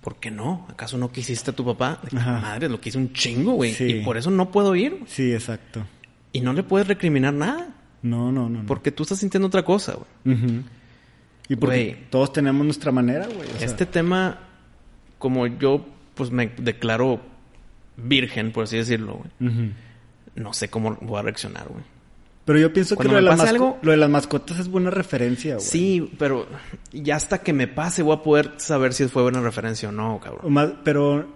[0.02, 0.66] ¿Por qué no?
[0.70, 1.98] ¿Acaso no quisiste a tu papá?
[2.04, 2.16] De que.
[2.16, 3.72] Madre, lo quise un chingo, güey.
[3.72, 3.84] Sí.
[3.86, 5.00] Y por eso no puedo ir.
[5.06, 5.84] Sí, exacto.
[6.36, 7.68] Y no le puedes recriminar nada.
[8.02, 8.60] No, no, no.
[8.60, 8.66] no.
[8.66, 9.94] Porque tú estás sintiendo otra cosa,
[10.24, 10.62] güey.
[11.48, 13.48] Y porque todos tenemos nuestra manera, güey.
[13.48, 14.38] o sea, Este tema,
[15.18, 17.20] como yo, pues me declaro
[17.96, 19.72] virgen, por así decirlo, güey.
[20.34, 21.82] No sé cómo voy a reaccionar, güey.
[22.44, 25.54] Pero yo pienso que lo de, masco- algo- lo de las mascotas es buena referencia,
[25.56, 25.66] güey.
[25.66, 26.46] Sí, pero
[26.92, 30.14] ya hasta que me pase voy a poder saber si fue buena referencia o no,
[30.16, 30.52] O cabrón.
[30.52, 31.26] más- pero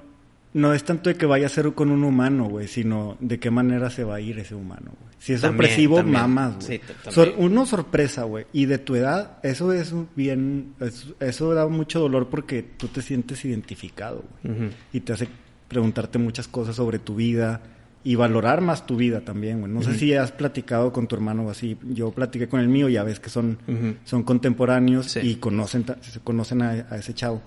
[0.53, 3.51] no es tanto de que vaya a ser con un humano, güey, sino de qué
[3.51, 5.11] manera se va a ir ese humano, güey.
[5.19, 6.21] Si es También, sorpresivo, también.
[6.21, 6.79] mamas, güey.
[6.79, 7.11] Sí.
[7.11, 8.47] Sor- uno sorpresa, güey.
[8.53, 10.73] Y de tu edad, eso es bien...
[10.81, 14.71] es- eso da mucho dolor porque tú te sientes identificado, güey.
[14.93, 15.29] Y te hace
[15.69, 17.61] preguntarte muchas cosas sobre tu vida
[18.03, 19.71] y valorar más tu vida también, güey.
[19.71, 21.77] No sé si has platicado con tu hermano o así.
[21.91, 23.59] Yo platiqué con el mío, ya ves que son,
[24.05, 25.21] son contemporáneos Sí.
[25.23, 25.85] y conocen,
[26.25, 27.43] conocen a, a ese chavo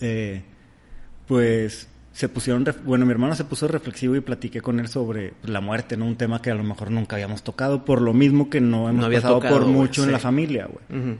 [0.00, 0.42] eh,
[1.26, 5.60] pues se pusieron, bueno, mi hermano se puso reflexivo y platiqué con él sobre la
[5.60, 6.06] muerte, ¿no?
[6.06, 9.06] Un tema que a lo mejor nunca habíamos tocado, por lo mismo que no hemos
[9.08, 10.12] pasado tocado, por mucho en sí.
[10.12, 11.16] la familia, güey.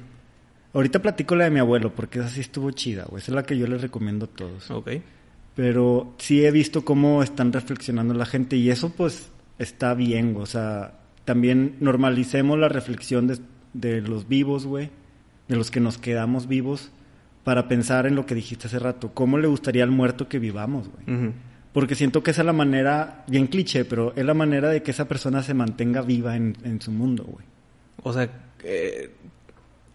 [0.72, 3.22] Ahorita platico la de mi abuelo, porque esa sí estuvo chida, güey.
[3.22, 4.70] Esa es la que yo les recomiendo a todos.
[4.70, 4.90] Ok.
[5.54, 10.44] Pero sí he visto cómo están reflexionando la gente y eso pues está bien, güey.
[10.44, 13.38] o sea, también normalicemos la reflexión de,
[13.72, 14.90] de los vivos, güey,
[15.48, 16.90] de los que nos quedamos vivos,
[17.44, 20.88] para pensar en lo que dijiste hace rato, cómo le gustaría al muerto que vivamos,
[20.88, 21.32] güey.
[21.72, 24.90] Porque siento que esa es la manera, bien cliché, pero es la manera de que
[24.90, 27.46] esa persona se mantenga viva en, en su mundo, güey.
[28.02, 28.28] O sea,
[28.64, 29.10] eh,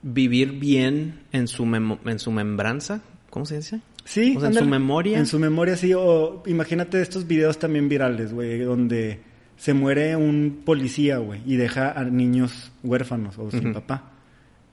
[0.01, 3.01] vivir bien en su, en su membranza.
[3.29, 3.81] ¿Cómo se dice?
[4.05, 5.17] Sí, O sea, en su memoria.
[5.17, 5.93] En su memoria, sí.
[5.93, 9.19] O imagínate estos videos también virales, güey, donde
[9.57, 14.11] se muere un policía, güey, y deja a niños huérfanos o sin papá.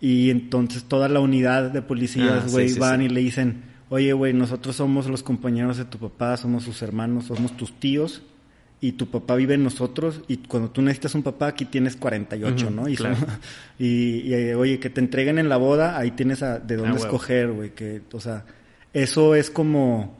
[0.02, 3.06] Y entonces toda la unidad de Ah, policías, sí, güey, sí, van sí.
[3.06, 7.26] y le dicen, oye, güey, nosotros somos los compañeros de tu papá, somos sus hermanos,
[7.26, 8.22] somos tus tíos.
[8.80, 12.66] Y tu papá vive en nosotros y cuando tú necesitas un papá aquí tienes 48,
[12.66, 12.88] Ujú, ¿no?
[12.88, 13.14] Y, claro.
[13.14, 13.28] son-
[13.78, 17.00] y, y, oye, que te entreguen en la boda, ahí tienes a- de dónde Ah,
[17.00, 18.44] escoger, güey, que, o sea,
[18.92, 20.18] eso es como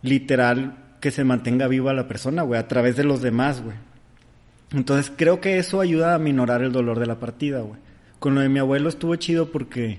[0.00, 3.76] literal que se mantenga viva la persona, güey, a través de los demás, güey.
[4.72, 7.78] Entonces creo que eso ayuda a minorar el dolor de la partida, güey.
[8.18, 9.98] Con lo de mi abuelo estuvo chido porque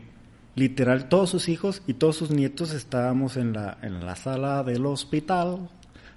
[0.56, 4.86] literal todos sus hijos y todos sus nietos estábamos en la, en la sala del
[4.86, 5.70] hospital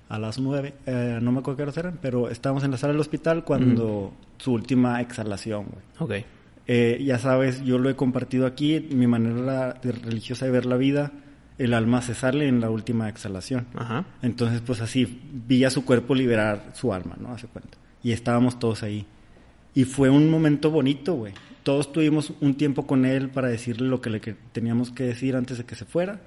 [0.09, 2.93] a las nueve, eh, no me acuerdo qué horas eran, pero estábamos en la sala
[2.93, 6.21] del hospital cuando su última exhalación, güey.
[6.21, 6.27] Ok.
[6.67, 10.77] Eh, ya sabes, yo lo he compartido aquí, mi manera de religiosa de ver la
[10.77, 11.13] vida,
[11.57, 13.67] el alma se sale en la última exhalación.
[13.75, 14.05] Ajá.
[14.21, 17.33] Entonces, pues así, vi a su cuerpo liberar su alma, ¿no?
[17.33, 17.79] Hace cuenta.
[18.03, 19.07] Y estábamos todos ahí.
[19.75, 21.33] Y fue un momento bonito, güey.
[21.63, 24.21] Todos tuvimos un tiempo con él para decirle lo que le
[24.53, 26.21] teníamos que decir antes de que se fuera.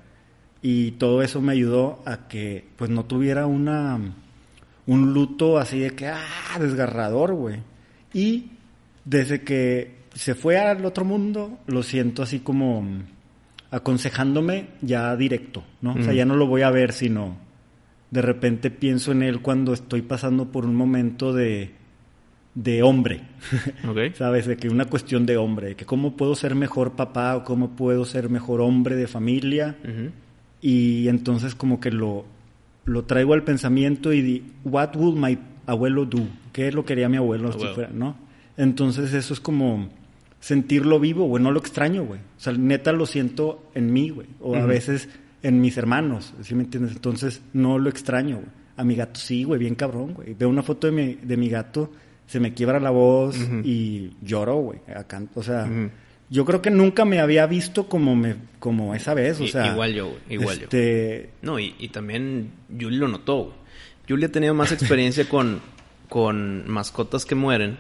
[0.62, 4.00] Y todo eso me ayudó a que, pues, no tuviera una
[4.88, 7.60] un luto así de que, ah, desgarrador, güey.
[8.14, 8.52] Y
[9.04, 12.86] desde que se fue al otro mundo, lo siento así como
[13.72, 15.96] aconsejándome ya directo, ¿no?
[15.96, 17.38] O sea, ya no lo voy a ver, sino
[18.12, 21.74] de repente pienso en él cuando estoy pasando por un momento de,
[22.56, 23.22] de hombre.
[24.16, 24.48] ¿sabes?
[24.48, 27.76] De que una cuestión de hombre, de que cómo puedo ser mejor papá o cómo
[27.76, 29.76] puedo ser mejor hombre de familia.
[30.62, 32.26] Y entonces como que lo,
[32.86, 35.38] lo traigo al pensamiento y di, what would my
[35.68, 36.28] abuelo do?
[36.52, 37.76] ¿Qué es lo que haría mi abuelo si huevo.
[37.76, 38.16] fuera, no?
[38.58, 39.90] Entonces eso es como
[40.40, 42.20] sentirlo vivo, güey, no lo extraño, güey.
[42.20, 44.28] O sea, neta lo siento en mí, güey.
[44.40, 45.10] O a veces
[45.42, 46.94] en mis hermanos, ¿sí me entiendes?
[46.94, 48.50] Entonces no lo extraño, güey.
[48.78, 50.34] A mi gato sí, güey, bien cabrón, güey.
[50.34, 51.92] Veo una foto de mi, de mi gato,
[52.28, 54.80] se me quiebra la voz y lloro, güey.
[55.36, 55.70] O sea,
[56.30, 59.68] yo creo que nunca me había visto como me como esa vez, o sea.
[59.72, 60.64] igual yo, güey, igual yo.
[60.64, 63.56] este, No, y, y también Julie lo notó, güey.
[64.10, 65.62] Julie ha tenido más experiencia con,
[66.10, 67.78] con mascotas que mueren,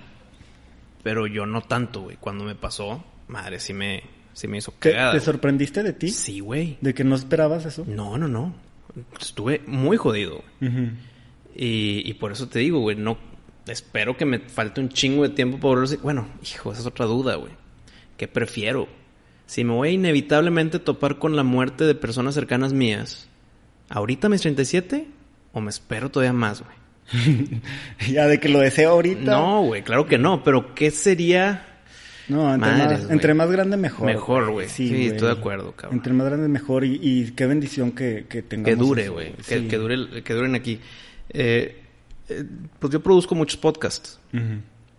[1.03, 2.17] pero yo no tanto, güey.
[2.17, 4.03] Cuando me pasó, madre, sí me,
[4.33, 5.11] sí me hizo ¿Te, cagada.
[5.13, 6.09] te sorprendiste de ti?
[6.09, 6.77] Sí, güey.
[6.81, 7.83] ¿De que no esperabas eso?
[7.87, 8.53] No, no, no.
[9.19, 10.43] Estuve muy jodido.
[11.55, 13.17] Y, y por eso te digo, güey, no...
[13.67, 15.99] Espero que me falte un chingo de tiempo para volver.
[15.99, 17.51] Bueno, hijo, esa es otra duda, güey.
[18.17, 18.87] ¿Qué prefiero?
[19.47, 23.27] Si me voy a inevitablemente topar con la muerte de personas cercanas mías,
[23.89, 25.07] ¿ahorita mis 37?
[25.53, 27.61] ¿O me espero todavía más, güey?
[28.11, 29.31] ya de que lo deseo ahorita.
[29.31, 30.43] No, güey, claro que no.
[30.43, 31.65] Pero ¿qué sería
[32.27, 33.13] No, entre, Madres, más, güey.
[33.13, 34.05] entre más grande mejor.
[34.05, 34.69] mejor, güey?
[34.69, 35.97] Sí, estoy de acuerdo, cabrón.
[35.99, 38.69] Entre más grande mejor y, y qué bendición que, que tengamos.
[38.69, 39.33] Que dure, güey.
[39.33, 39.67] Que, Sí.
[39.67, 40.79] que dure, que duren aquí.
[41.29, 41.81] Eh,
[42.29, 42.43] eh,
[42.79, 44.19] pues yo produzco muchos podcasts.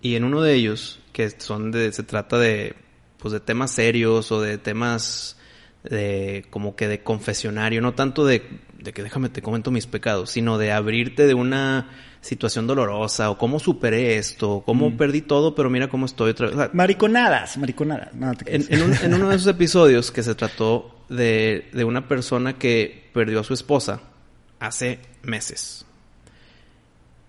[0.03, 2.75] Y en uno de ellos, que son de, se trata de,
[3.19, 5.37] pues de temas serios o de temas
[5.85, 8.43] de, como que de confesionario, no tanto de,
[8.79, 13.39] de que déjame te comento mis pecados, sino de abrirte de una situación dolorosa o
[13.39, 16.57] cómo superé esto, o cómo perdí todo, pero mira cómo estoy otra vez.
[16.57, 18.15] O sea, Mariconadas, mariconadas.
[18.15, 21.85] No, te en, en un- en uno de esos episodios que se trató de, de
[21.85, 24.01] una persona que perdió a su esposa
[24.59, 25.86] hace meses.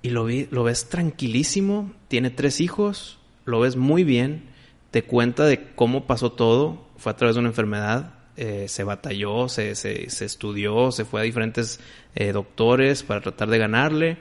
[0.02, 4.44] Y lo, vi, lo ves tranquilísimo, tiene tres hijos, lo ves muy bien,
[4.92, 9.50] te cuenta de cómo pasó todo, fue a través de una enfermedad, eh, se batalló,
[9.50, 11.80] se, se, estudió, se fue a diferentes
[12.16, 14.18] eh, doctores para tratar de ganarle,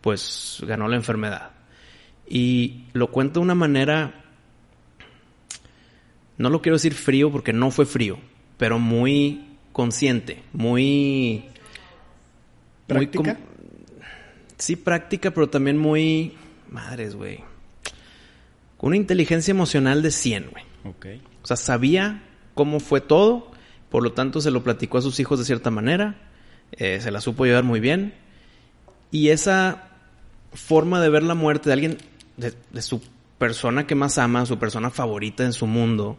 [0.00, 1.50] pues ganó la enfermedad.
[2.28, 4.24] Y lo cuenta de una manera
[6.38, 8.18] no lo quiero decir frío porque no fue frío,
[8.58, 11.44] pero muy consciente, muy...
[12.88, 13.34] muy ¿Práctica?
[13.34, 13.44] com-
[14.58, 16.34] sí, práctica, pero también muy...
[16.70, 17.44] Madres, güey.
[18.76, 20.64] Con una inteligencia emocional de 100, güey.
[20.84, 21.06] Ok.
[21.42, 22.22] O sea, sabía
[22.54, 23.50] cómo fue todo,
[23.90, 26.16] por lo tanto se lo platicó a sus hijos de cierta manera,
[26.72, 28.14] eh, se la supo llevar muy bien.
[29.10, 29.88] Y esa
[30.52, 31.98] forma de ver la muerte de alguien,
[32.36, 33.00] de, de su
[33.38, 36.18] persona que más ama, su persona favorita en su mundo,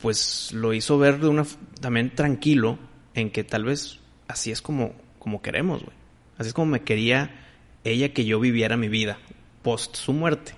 [0.00, 1.44] pues lo hizo ver de una
[1.80, 2.78] también tranquilo
[3.14, 3.98] en que tal vez
[4.28, 5.97] así es como, como queremos, güey.
[6.38, 7.30] Así es como me quería
[7.84, 9.18] ella que yo viviera mi vida
[9.62, 10.54] post su muerte.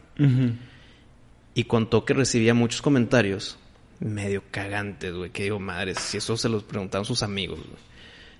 [1.54, 3.58] Y contó que recibía muchos comentarios
[4.00, 5.30] medio cagantes, güey.
[5.30, 7.90] Que digo, madre, si eso se los preguntaban sus amigos, güey.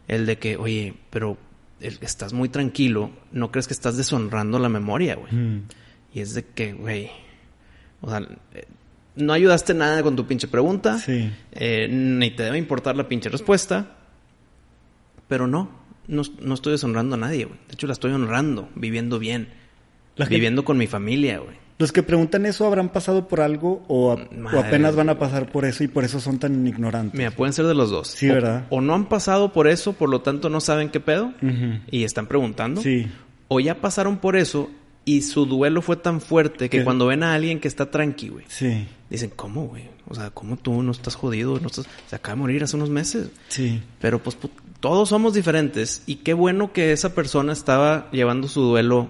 [0.09, 1.38] El de que, oye, pero
[1.80, 5.32] estás muy tranquilo, ¿no crees que estás deshonrando la memoria, güey?
[5.32, 5.62] Mm.
[6.12, 7.11] Y es de que, güey,
[8.03, 8.18] o sea,
[8.55, 8.66] eh,
[9.16, 10.99] no ayudaste nada con tu pinche pregunta.
[10.99, 11.30] Sí.
[11.53, 13.97] Eh, ni te debe importar la pinche respuesta.
[15.28, 15.70] Pero no,
[16.11, 17.59] no, no estoy deshonrando a nadie, güey.
[17.69, 19.49] De hecho, la estoy honrando, viviendo bien.
[20.17, 21.57] La gente- viviendo con mi familia, güey.
[21.79, 25.19] Los que preguntan eso habrán pasado por algo o, a- Madre o apenas van a
[25.19, 27.17] pasar por eso y por eso son tan ignorantes.
[27.17, 28.09] Mira, pueden ser de los dos.
[28.09, 28.67] Sí, O- ¿verdad?
[28.69, 31.33] O, no han pasado por eso, por lo tanto no saben qué pedo.
[31.91, 32.83] Y están preguntando.
[32.83, 33.07] Sí.
[33.49, 34.71] O ya pasaron por eso
[35.07, 38.45] y su duelo fue tan fuerte que cuando ven a alguien que está tranqui, güey.
[38.49, 38.87] Sí.
[39.09, 39.85] Dicen, ¿cómo, güey?
[40.07, 41.59] O sea, ¿cómo tú no estás jodido?
[41.61, 41.87] No estás...
[42.09, 43.31] Se acaba de morir hace unos meses.
[43.49, 43.81] Sí.
[44.01, 44.51] Pero pues pu-
[44.81, 46.03] todos somos diferentes.
[46.07, 49.09] Y qué bueno que esa persona estaba llevando su duelo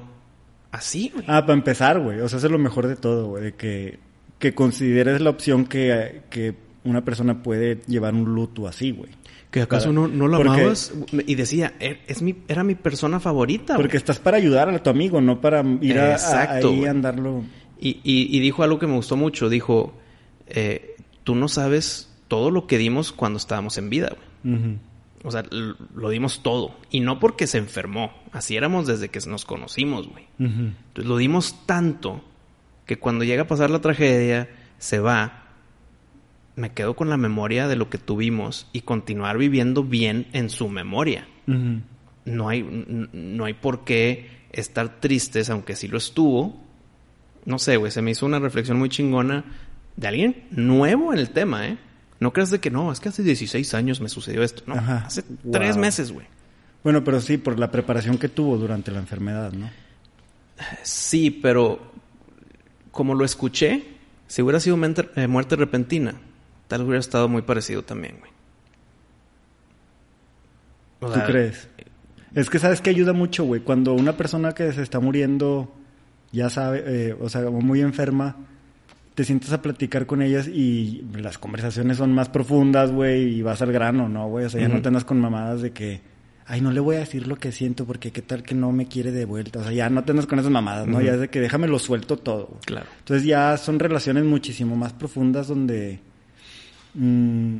[0.72, 1.24] así, güey.
[1.28, 2.20] Ah, para empezar, güey.
[2.20, 3.44] O sea, eso es lo mejor de todo, güey.
[3.44, 3.98] De que,
[4.38, 6.54] que consideres la opción que, que
[6.84, 9.10] una persona puede llevar un luto así, güey.
[9.50, 10.92] ¿Que acaso Para- no, porque- amabas?
[11.26, 13.74] Y decía, "Er- es mi, era mi persona favorita.
[13.74, 13.82] güey".
[13.84, 16.14] Porque estás para ayudar a tu amigo, no para ir a,
[16.54, 17.42] ahí a andarlo.
[17.80, 19.48] Y, y- y dijo algo que me gustó mucho.
[19.48, 19.92] Dijo,
[20.46, 20.94] eh,
[21.24, 24.12] tú no sabes todo lo que dimos cuando estábamos en vida,
[24.44, 24.56] güey.
[24.56, 24.78] Ujú.
[25.22, 26.74] O sea, lo dimos todo.
[26.90, 28.12] Y no porque se enfermó.
[28.32, 30.26] Así éramos desde que nos conocimos, güey.
[30.38, 32.24] Entonces lo dimos tanto
[32.86, 34.48] que cuando llega a pasar la tragedia,
[34.78, 35.44] se va,
[36.56, 40.68] me quedo con la memoria de lo que tuvimos y continuar viviendo bien en su
[40.68, 41.28] memoria.
[42.24, 42.62] No hay,
[43.12, 46.58] no hay por qué estar tristes, aunque sí lo estuvo.
[47.44, 49.44] No sé, güey, se me hizo una reflexión muy chingona
[49.96, 51.78] de alguien nuevo en el tema, ¿eh?
[52.20, 54.62] No creas de que no, es que hace 16 años me sucedió esto.
[54.66, 55.04] No, Ajá.
[55.06, 55.52] hace Wow.
[55.52, 56.26] tres meses, güey.
[56.84, 59.70] Bueno, pero sí, por la preparación que tuvo durante la enfermedad, ¿no?
[60.82, 61.92] Sí, pero
[62.90, 63.84] como lo escuché,
[64.26, 64.78] si hubiera sido
[65.16, 66.14] eh, muerte repentina,
[66.68, 68.30] tal vez hubiera estado muy parecido también, güey.
[71.00, 71.68] O ¿Tú crees?
[72.34, 73.62] Es que sabes que ayuda mucho, güey.
[73.62, 75.74] Cuando una persona que se está muriendo,
[76.32, 78.36] ya sabe, eh, o sea, como muy enferma,
[79.20, 83.60] te sientas a platicar con ellas y las conversaciones son más profundas, güey, y vas
[83.60, 84.46] al grano, ¿no, güey?
[84.46, 86.00] O sea, ya no te andas con mamadas de que,
[86.46, 88.86] ay, no le voy a decir lo que siento porque qué tal que no me
[88.86, 89.58] quiere de vuelta.
[89.58, 91.02] O sea, ya no te andas con esas mamadas, ¿no?
[91.02, 92.56] Ya es de que déjame lo suelto todo.
[92.64, 92.86] Claro.
[93.00, 96.00] Entonces ya son relaciones muchísimo más profundas donde
[96.94, 97.56] mm,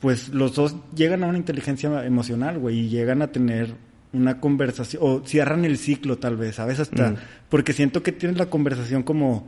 [0.00, 3.74] pues los dos llegan a una inteligencia emocional, güey, y llegan a tener
[4.12, 6.80] una conversación, o cierran el ciclo tal vez, ¿sabes?
[6.80, 7.16] Hasta, Mm.
[7.48, 9.46] porque siento que tienes la conversación como,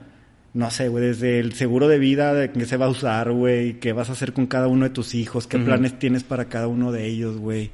[0.52, 3.74] no sé, güey, desde el seguro de vida, de qué se va a usar, güey,
[3.74, 6.66] qué vas a hacer con cada uno de tus hijos, qué planes tienes para cada
[6.66, 7.70] uno de ellos, güey,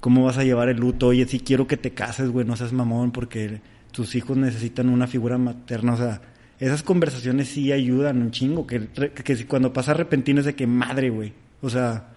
[0.00, 2.72] cómo vas a llevar el luto, oye, si quiero que te cases, güey, no seas
[2.72, 3.60] mamón, porque
[3.92, 6.20] tus hijos necesitan una figura materna, o sea,
[6.60, 10.66] esas conversaciones sí ayudan un chingo, que, que si cuando pasa repentino es de que
[10.66, 12.10] madre, güey, o sea,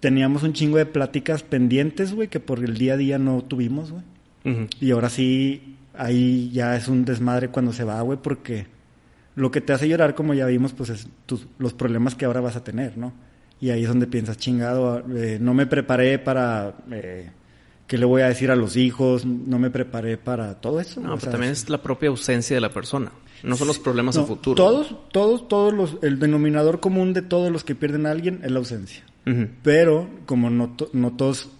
[0.00, 3.92] teníamos un chingo de pláticas pendientes, güey, que por el día a día no tuvimos,
[3.92, 4.02] güey.
[4.80, 8.66] Y ahora sí, ahí ya es un desmadre cuando se va, güey, porque
[9.40, 12.40] lo que te hace llorar, como ya vimos, pues es tus, los problemas que ahora
[12.40, 13.12] vas a tener, ¿no?
[13.60, 16.74] Y ahí es donde piensas, chingado, eh, no me preparé para...
[16.90, 17.30] Eh,
[17.86, 19.26] ¿Qué le voy a decir a los hijos?
[19.26, 21.00] No me preparé para todo eso.
[21.00, 23.10] No, pero también es la propia ausencia de la persona.
[23.42, 24.54] No son los problemas no, a futuro.
[24.54, 25.96] Todos, todos, todos los...
[26.00, 29.02] El denominador común de todos los que pierden a alguien es la ausencia.
[29.62, 31.50] Pero como no, to- no todos,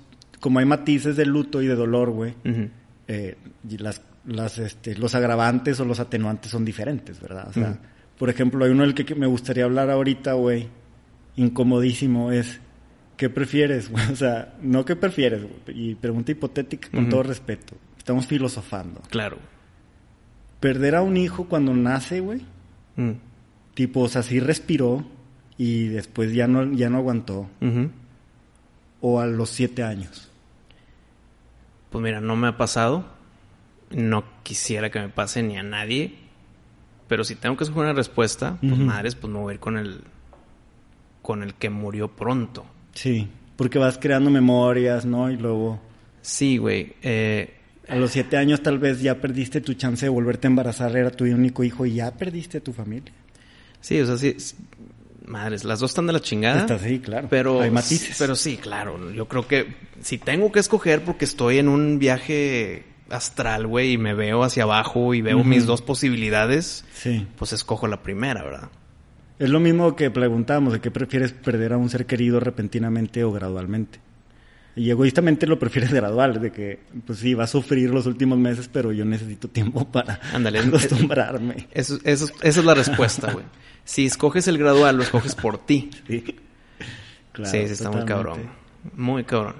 [0.41, 2.68] como hay matices de luto y de dolor, güey, Ujú.
[3.09, 3.37] eh,
[3.68, 4.01] y las,
[4.31, 7.49] las, este, los agravantes o los atenuantes son diferentes, ¿verdad?
[7.49, 7.78] O sea,
[8.18, 10.68] por ejemplo, hay uno del que, me gustaría hablar ahorita, güey,
[11.37, 12.61] incomodísimo, es,
[13.16, 14.05] ¿qué prefieres, güey?
[14.12, 17.76] O sea, no qué prefieres, güey, y pregunta hipotética con todo respeto.
[17.99, 19.03] Estamos filosofando.
[19.11, 19.39] Claro.
[20.61, 22.43] Perder a un hijo cuando nace, güey,
[22.97, 23.12] Mm.
[23.74, 25.05] tipo, o sea, sí respiró
[25.57, 27.49] y después ya no, ya no aguantó,
[29.01, 30.28] o a los siete años.
[31.91, 33.07] Pues mira, no me ha pasado.
[33.91, 36.14] No quisiera que me pase ni a nadie.
[37.09, 39.76] Pero si tengo que escoger una respuesta, pues madres, pues me voy a ir con
[39.76, 40.03] el
[41.22, 42.64] con el que murió pronto.
[42.95, 45.30] Sí, porque vas creando memorias, ¿no?
[45.30, 45.80] Y luego
[46.22, 46.95] Sí, güey.
[47.03, 47.55] Eh,
[47.88, 51.11] a los siete años tal vez ya perdiste tu chance de volverte a embarazar, era
[51.11, 53.12] tu único hijo y ya perdiste tu familia.
[53.80, 54.36] sí, o sea, sí.
[55.26, 56.61] Madres, las dos están de la chingada.
[56.61, 57.28] Está así, claro.
[57.30, 58.16] Pero, Hay matices.
[58.18, 59.12] Pero sí, claro.
[59.12, 63.98] Yo creo que si tengo que escoger porque estoy en un viaje astral, güey, y
[63.98, 67.26] me veo hacia abajo y veo mis dos posibilidades, Sí.
[67.36, 68.68] pues escojo la primera, ¿verdad?
[69.38, 73.32] Es lo mismo que preguntábamos, de qué prefieres perder a un ser querido repentinamente o
[73.32, 73.98] gradualmente.
[74.76, 78.68] Y egoístamente lo prefieres gradual, de que, pues sí, va a sufrir los últimos meses,
[78.72, 80.20] pero yo necesito tiempo para
[80.68, 81.68] acostumbrarme.
[81.72, 83.44] Eso, eso- esa es la respuesta, güey.
[83.82, 85.90] Si escoges el gradual, lo escoges por ti.
[86.06, 86.22] Sí,
[87.32, 88.40] Claro, sí, sí, está muy cabrón.
[88.94, 89.56] Muy cabrón.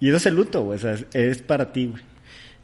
[0.00, 2.02] Y eso es el luto, güey, o sea, es, es para ti, güey.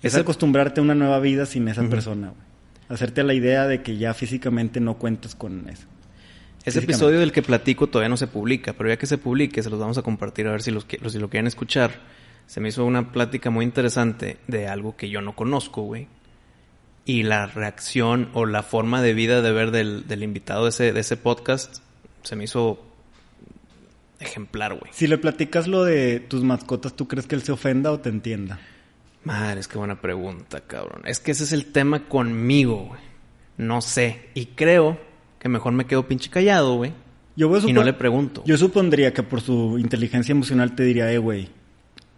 [0.05, 2.55] Es acostumbrarte a una nueva vida sin esa persona, güey.
[2.89, 5.87] Hacerte la idea de que ya físicamente no cuentas con eso.
[6.65, 9.71] Ese episodio del que platico todavía no se publica, pero ya que se publique, se
[9.71, 11.93] los vamos a compartir a ver si, los, si lo quieren escuchar.
[12.47, 16.09] Se me hizo una plática muy interesante de algo que yo no conozco, güey.
[17.07, 20.93] Y la reacción o la forma de vida de ver del, del invitado de ese,
[20.93, 21.79] de ese podcast
[22.23, 22.83] se me hizo
[24.21, 24.91] ejemplar, güey.
[24.95, 28.09] Si le platicas lo de tus mascotas, ¿tú crees que él se ofenda o te
[28.09, 28.59] entienda?
[29.25, 31.03] Madre, es que buena pregunta, cabrón.
[31.07, 33.01] Es que ese es el tema conmigo, güey.
[33.57, 34.29] No sé.
[34.35, 34.99] Y creo
[35.39, 36.93] que mejor me quedo pinche callado, güey.
[37.37, 38.43] Yo, voy a Y no le pregunto.
[38.47, 41.49] Yo supondría que por su inteligencia emocional te diría, eh, güey,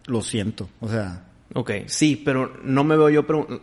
[0.06, 0.68] lo siento.
[0.80, 1.22] O sea,
[1.54, 3.60] Ok, sí, pero no me veo yo pregun-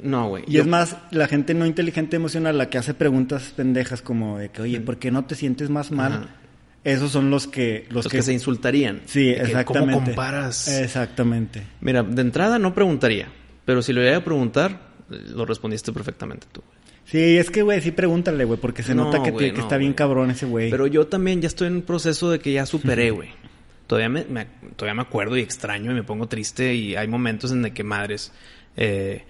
[0.00, 0.44] No, güey.
[0.46, 4.38] y Yo- es más, la gente no inteligente emocional, la que hace preguntas pendejas como
[4.38, 6.12] de que, oye, ¿por qué no te sientes más mal?
[6.12, 6.28] Ajá.
[6.84, 7.86] Esos son los que...
[7.88, 9.00] Los, Los que, se insultarían.
[9.06, 9.92] Sí, exactamente.
[9.94, 10.68] ¿Cómo comparas?
[10.68, 11.62] Exactamente.
[11.80, 13.28] Mira, de entrada no preguntaría.
[13.64, 16.62] Pero si lo iba a preguntar, lo respondiste perfectamente tú.
[17.06, 19.60] Sí, es que, güey, sí pregúntale, güey, porque se No, nota que, te- que no,
[19.60, 20.70] está bien cabrón ese güey.
[20.70, 23.30] Pero yo también ya estoy en un proceso de que ya superé, güey.
[23.86, 27.52] Todavía me, me- todavía me acuerdo y extraño y me pongo triste y hay momentos
[27.52, 28.32] en que madres,
[28.76, 29.24] eh,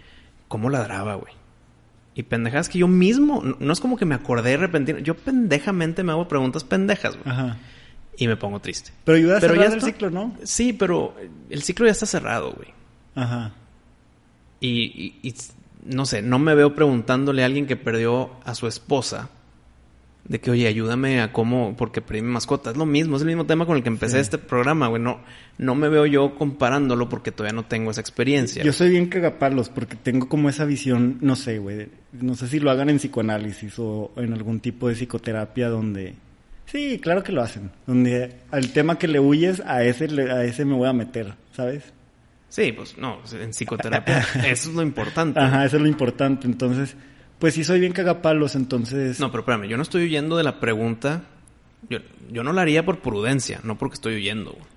[0.48, 1.32] ¿cómo ladraba, güey?
[2.15, 6.03] Y pendejadas que yo mismo, no, es como que me acordé de repente, yo pendejamente
[6.05, 7.29] me hago preguntas pendejas, güey.
[7.35, 7.57] Ajá.
[8.17, 8.93] Y me pongo triste.
[9.05, 9.91] Pero ayuda a Pero cerrar ya el está.
[9.91, 10.37] ciclo, ¿no?
[10.45, 11.17] Sí, pero
[11.51, 12.69] el ciclo ya está cerrado, güey.
[13.17, 13.53] Ajá.
[14.61, 14.69] Y,
[15.23, 15.35] y- y
[15.87, 19.29] no sé, no me veo preguntándole a alguien que perdió a su esposa
[20.27, 22.70] de que, oye, ayúdame a cómo, porque perdí mi mascota.
[22.70, 24.20] Es lo mismo, es el mismo tema con el que empecé Sí.
[24.22, 25.03] este programa, güey.
[25.03, 25.20] No,
[25.59, 28.64] no me veo yo comparándolo porque todavía no tengo esa experiencia.
[28.64, 31.89] Yo soy bien cagapalos porque tengo como esa visión, no sé, güey.
[32.12, 36.14] No sé si lo hagan en psicoanálisis o en algún tipo de psicoterapia donde...
[36.66, 37.70] Sí, claro que lo hacen.
[37.87, 41.93] Donde al tema que le huyes, a ese, a ese me voy a meter, ¿sabes?
[42.49, 45.39] Sí, pues no, en psicoterapia eso es lo importante.
[45.39, 46.47] Ajá, eso es lo importante.
[46.47, 46.97] Entonces,
[47.39, 49.20] pues sí soy bien cagapalos, entonces...
[49.20, 51.22] No, pero espérame, yo no estoy huyendo de la pregunta.
[51.91, 51.99] Yo,
[52.30, 54.53] yo no la haría por prudencia, no porque estoy huyendo.
[54.53, 54.74] güey.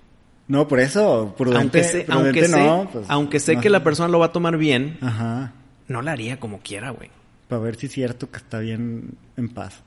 [0.48, 3.68] No, por eso, prudente, aunque sé, prudente aunque sé, no, pues, aunque sé no que
[3.68, 5.52] la persona lo va a tomar bien, Ajá,
[5.88, 7.10] no la haría como quiera, güey.
[7.48, 9.82] para ver si es cierto que está bien en paz.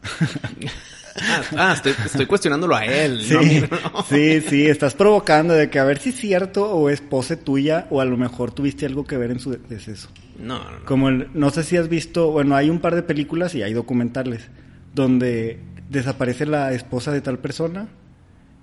[1.20, 3.24] Ah, ah, estoy, estoy cuestionándolo a él.
[3.24, 4.04] Sí, no no.
[4.10, 7.88] sí, sí, estás provocando de que a ver si es cierto o es pose tuya
[7.90, 10.10] o a lo mejor tuviste algo que ver en su deceso.
[10.42, 10.86] No, no.
[10.86, 14.50] Como no sé si has visto, bueno, hay un par de películas y hay documentales
[14.94, 17.88] donde desaparece la esposa de tal persona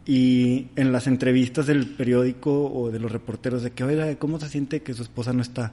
[0.06, 4.48] y en las entrevistas del periódico o de los reporteros de que, oiga, ¿cómo se
[4.48, 5.72] siente que su esposa no está?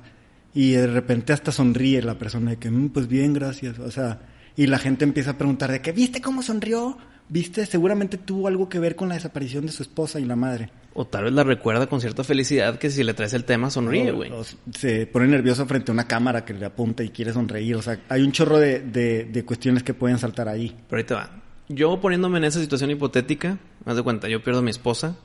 [0.53, 3.79] Y de repente hasta sonríe la persona de que, "Mm, pues bien, gracias.
[3.79, 4.19] O sea,
[4.57, 6.97] y la gente empieza a preguntar de que, ¿viste cómo sonrió?
[7.27, 7.65] ¿Viste?
[7.65, 10.69] Seguramente tuvo algo que ver con la desaparición de su esposa y la madre.
[10.93, 14.11] O tal vez la recuerda con cierta felicidad que si le traes el tema sonríe,
[14.11, 14.31] güey.
[14.73, 17.75] se pone nervioso frente a una cámara que le apunta y quiere sonreír.
[17.75, 20.75] O sea, hay un chorro de, de, de cuestiones que pueden saltar ahí.
[20.87, 21.41] Pero ahí te va.
[21.67, 25.15] Yo poniéndome en esa situación hipotética, haz de cuenta, yo pierdo a mi esposa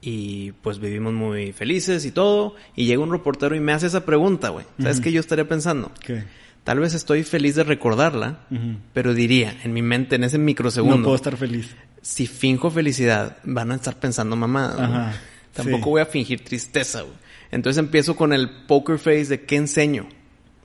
[0.00, 4.04] y pues vivimos muy felices y todo, y llega un reportero y me hace esa
[4.04, 4.66] pregunta, güey.
[4.80, 5.92] ¿Sabes qué yo estaría pensando?
[6.04, 6.24] ¿Qué?
[6.64, 8.40] Tal vez estoy feliz de recordarla,
[8.92, 11.74] pero diría en mi mente, en ese microsegundo, No puedo estar feliz.
[12.02, 14.36] si finjo felicidad, van a estar pensando.
[14.36, 15.12] Ajá,
[15.52, 15.90] Tampoco sí.
[15.90, 17.14] voy a fingir tristeza, güey.
[17.50, 20.08] Entonces empiezo con el poker face de qué enseño.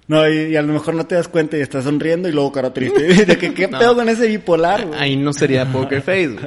[0.08, 2.52] No, y, y a lo mejor no te das cuenta y estás sonriendo y luego
[2.54, 3.02] cara triste.
[3.26, 3.78] ¿De que, qué No.
[3.80, 5.00] pedo con ese bipolar, güey?
[5.00, 6.46] Ahí no sería poker face, güey.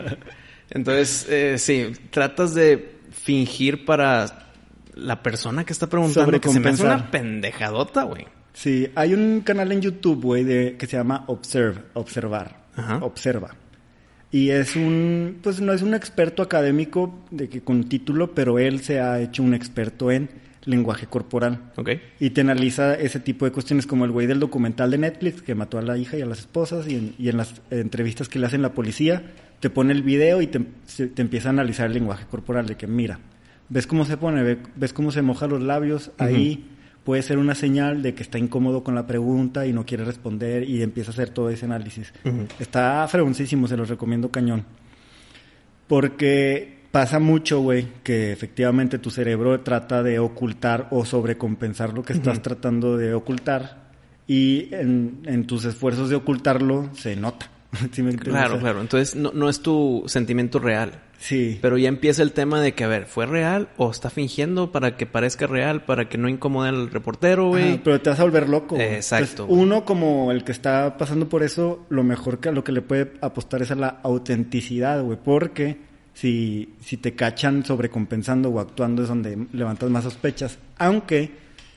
[0.71, 4.49] Entonces, eh, sí, tratas de fingir para
[4.95, 8.27] la persona que está preguntando que se me hace una pendejadota, güey.
[8.53, 12.65] Sí, hay un canal en YouTube, güey, que se llama Observe, Observar.
[12.77, 12.97] Ajá.
[12.99, 13.55] Observa.
[14.33, 18.81] Y es un, pues no es un experto académico de que con título, pero él
[18.81, 20.29] se ha hecho un experto en
[20.67, 21.59] lenguaje corporal.
[21.77, 21.91] ¿Ok?
[22.21, 25.55] Y te analiza ese tipo de cuestiones como el güey del documental de Netflix que
[25.55, 28.39] mató a la hija y a las esposas y en, y en las entrevistas que
[28.39, 29.23] le hacen la policía
[29.59, 30.61] te pone el video y te,
[31.17, 33.19] empieza a analizar el lenguaje corporal de que mira,
[33.69, 36.67] ves cómo se pone, Ve- ves cómo se moja los labios, ahí
[37.11, 40.63] puede ser una señal de que está incómodo con la pregunta y no quiere responder
[40.63, 42.13] y empieza a hacer todo ese análisis.
[42.25, 42.47] Ujú.
[42.61, 44.65] Está fregoncísimo, se los recomiendo cañón.
[45.89, 52.13] Porque pasa mucho, güey, que efectivamente tu cerebro trata de ocultar o sobrecompensar lo que
[52.13, 52.43] estás Ujú.
[52.43, 53.91] tratando de ocultar.
[54.29, 57.51] Y en, en tus esfuerzos de ocultarlo se nota.
[57.91, 58.15] ¿Sí me?
[58.15, 58.81] Claro, O sea, claro.
[58.83, 60.93] Entonces, no, no es tu sentimiento real.
[61.21, 61.59] Sí.
[61.61, 64.97] Pero ya empieza el tema de que, a ver, ¿fue real o está fingiendo para
[64.97, 67.79] que parezca real, para que no incomode al reportero, güey?
[67.85, 68.77] Pero te vas a volver loco.
[68.79, 72.73] Exacto, Entonces, uno como el que está pasando por eso, lo mejor que lo que
[72.73, 75.19] le puede apostar es a la autenticidad, güey.
[75.23, 75.77] Porque
[76.15, 80.59] si, si te cachan sobrecompensando o actuando es donde levantas más sospechas.
[80.79, 81.31] Aunque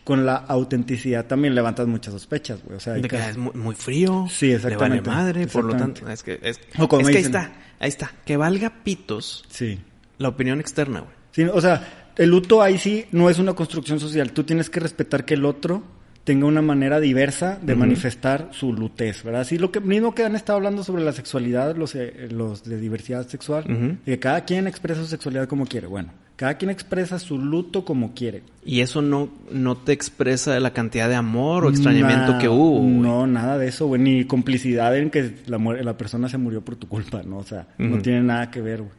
[0.04, 2.78] con la autenticidad también levantas muchas sospechas, güey.
[2.78, 4.28] O sea, de que es muy, muy, frío.
[4.30, 5.10] Sí, exactamente.
[5.10, 6.08] Le vale madre, por lo tanto.
[6.10, 8.12] Es que, es, es que ahí está, ahí está.
[8.26, 9.46] Que valga pitos.
[9.50, 9.80] Sí.
[10.18, 11.14] La opinión externa, güey.
[11.32, 14.32] Sí, o sea, el luto ahí sí no es una construcción social.
[14.34, 15.84] Tú tienes que respetar que el otro
[16.24, 19.42] tenga una manera diversa de manifestar su lutez, ¿verdad?
[19.42, 22.80] Así lo que mismo que han estado hablando sobre la sexualidad, los, eh, los de
[22.80, 25.88] diversidad sexual, que cada quien expresa su sexualidad como quiere.
[25.88, 28.44] Bueno, cada quien expresa su luto como quiere.
[28.66, 32.82] Y eso no, no te expresa la cantidad de amor o extrañamiento que hubo.
[32.82, 34.02] No, nada de eso, güey.
[34.02, 37.38] Ni complicidad en que la, la persona se murió por tu culpa, ¿no?
[37.38, 38.94] O sea, no tiene nada que ver, güey.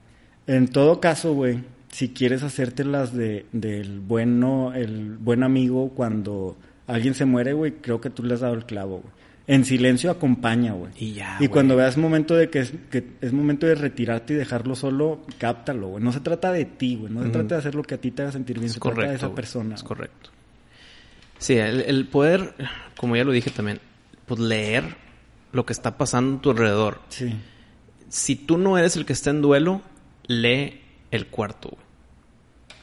[0.47, 1.61] En todo caso, güey,
[1.91, 8.01] si quieres hacértelas de, del bueno, el buen amigo cuando alguien se muere, güey, creo
[8.01, 9.25] que tú le has dado el clavo, güey.
[9.47, 10.93] En silencio acompaña, güey.
[10.97, 11.37] Y ya.
[11.39, 15.21] Y cuando veas momento de que es, que es momento de retirarte y dejarlo solo,
[15.37, 16.03] cáptalo, güey.
[16.03, 17.13] No se trata de ti, güey.
[17.13, 18.71] No se trata de hacer lo que a ti te haga sentir bien.
[18.71, 19.75] se trata de esa persona.
[19.75, 20.31] Es correcto.
[21.39, 22.55] Sí, el, poder,
[22.97, 23.81] como ya lo dije también,
[24.25, 24.97] pues leer
[25.53, 27.03] lo que está pasando a tu alrededor.
[27.11, 27.35] Sí.
[28.09, 29.83] Si tú no eres el que está en duelo,
[30.27, 30.81] lee
[31.11, 31.85] el cuarto, güey.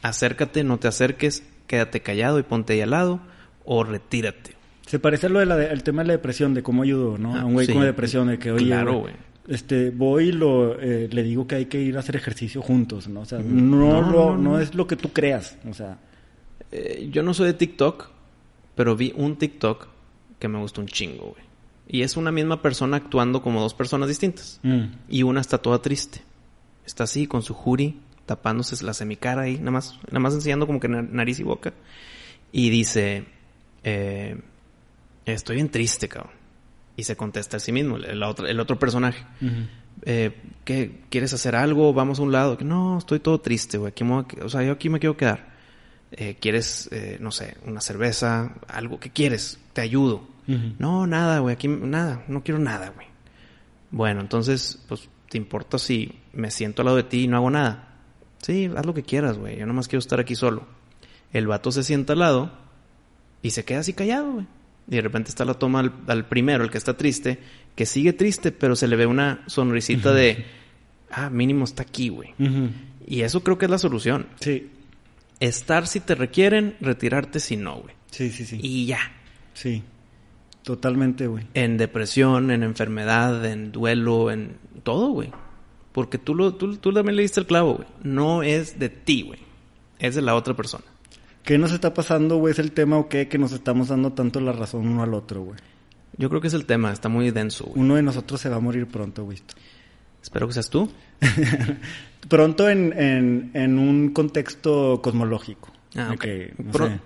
[0.02, 3.31] Acércate, no te acerques, quédate callado y ponte ahí al lado
[3.64, 4.54] o retírate.
[4.86, 7.36] Se parece a lo del tema de la depresión, de cómo ayudo, ¿no?
[7.36, 9.14] a un güey con depresión, de que, oye, claro, güey.
[9.48, 13.08] Este, voy y lo, eh, le digo que hay que ir a hacer ejercicio juntos,
[13.08, 13.20] ¿no?
[13.20, 15.98] O sea, no, no, es lo que tú creas, o sea.
[16.70, 18.08] Eh, yo no soy de TikTok,
[18.74, 19.88] pero vi un TikTok
[20.38, 21.44] que me gustó un chingo, güey.
[21.88, 24.60] Y es una misma persona actuando como dos personas distintas.
[24.62, 24.84] Mm.
[25.08, 26.22] Y una está toda triste.
[26.86, 30.80] Está así, con su jury, tapándose la semicara ahí, nada más, nada más enseñando como
[30.80, 31.74] que nariz y boca.
[32.50, 33.24] Y dice,
[33.84, 34.40] eh,
[35.24, 36.32] estoy bien triste, cabrón.
[36.96, 39.24] Y se contesta a sí mismo, el, otro, el otro personaje.
[40.02, 40.32] eh,
[40.64, 41.00] ¿Qué?
[41.08, 41.92] ¿Quieres hacer algo?
[41.94, 42.58] Vamos a un lado.
[42.60, 43.92] No, estoy todo triste, güey.
[44.42, 45.52] O sea, yo aquí me quiero quedar.
[46.12, 48.54] Eh, ¿Quieres, no sé, una cerveza?
[48.68, 49.00] Algo.
[49.00, 49.58] ¿Qué quieres?
[49.72, 50.28] Te ayudo.
[50.78, 51.54] No, nada, güey.
[51.54, 52.24] Aquí, nada.
[52.28, 53.06] No quiero nada, güey.
[53.90, 57.50] Bueno, entonces, pues, ¿te importa si me siento al lado de ti y no hago
[57.50, 57.96] nada?
[58.38, 59.58] Sí, haz lo que quieras, güey.
[59.58, 60.66] Yo nomás quiero estar aquí solo.
[61.32, 62.52] El vato se sienta al lado
[63.42, 64.46] y se queda así callado, güey.
[64.88, 67.38] Y de repente está la toma al, primero, el que está triste,
[67.74, 70.44] que sigue triste, pero se le ve una sonrisita de,
[71.10, 72.34] ah, mínimo está aquí, güey.
[73.06, 74.26] Y eso creo que es la solución.
[74.40, 74.70] Sí.
[75.40, 77.94] Estar si te requieren, retirarte si no, güey.
[78.10, 78.58] Sí, sí, sí.
[78.62, 79.00] Y ya.
[79.54, 79.82] Sí.
[80.62, 81.46] Totalmente, güey.
[81.54, 85.30] En depresión, en enfermedad, en duelo, en todo, güey.
[85.92, 87.88] Porque tú, lo, tú, tú también le diste el clavo, güey.
[88.02, 89.40] No es de ti, güey.
[89.98, 90.84] Es de la otra persona.
[91.44, 92.52] ¿Qué nos está pasando, güey?
[92.52, 93.28] ¿Es el tema o qué?
[93.28, 95.58] Que nos estamos dando tanto la razón uno al otro, güey.
[96.16, 97.80] Yo creo que es el tema, está muy denso, güey.
[97.80, 99.38] Uno de nosotros se va a morir pronto, güey.
[100.22, 100.90] Espero que seas tú.
[102.28, 105.72] pronto en, en, un contexto cosmológico.
[105.96, 106.24] Ah, ok.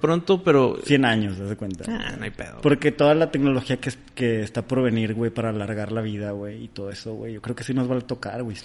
[0.00, 0.78] Pronto, pero...
[0.84, 1.84] 100 años, ¿te das cuenta?
[1.88, 2.60] Ah, no hay pedo.
[2.60, 6.64] Porque toda la tecnología que, que está por venir, güey, para alargar la vida, güey,
[6.64, 8.56] y todo eso, güey, yo creo que sí nos va a tocar, güey.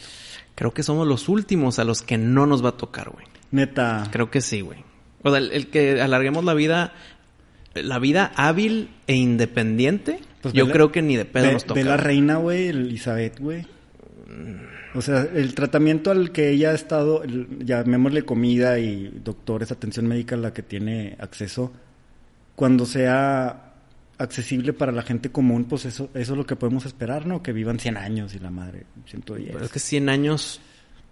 [0.54, 3.26] Creo que somos los últimos a los que no nos va a tocar, güey.
[3.52, 4.10] Neta.
[4.12, 4.84] Creo que sí, güey.
[5.24, 6.94] O sea, el, que alarguemos la vida,
[7.74, 11.80] la vida hábil e independiente, pues yo creo que ni de pedo nos toca.
[11.80, 13.66] Ve la reina, güey, Elizabeth, güey.
[14.94, 20.36] O sea, el tratamiento al que ella ha estado, llamémosle comida y doctores, atención médica
[20.36, 21.72] a la que tiene acceso,
[22.56, 23.74] cuando sea
[24.18, 27.42] accesible para la gente común, pues eso, eso es lo que podemos esperar, ¿no?
[27.42, 29.52] Que vivan 100 años y la madre, 110.
[29.54, 30.62] Pero es que 100 años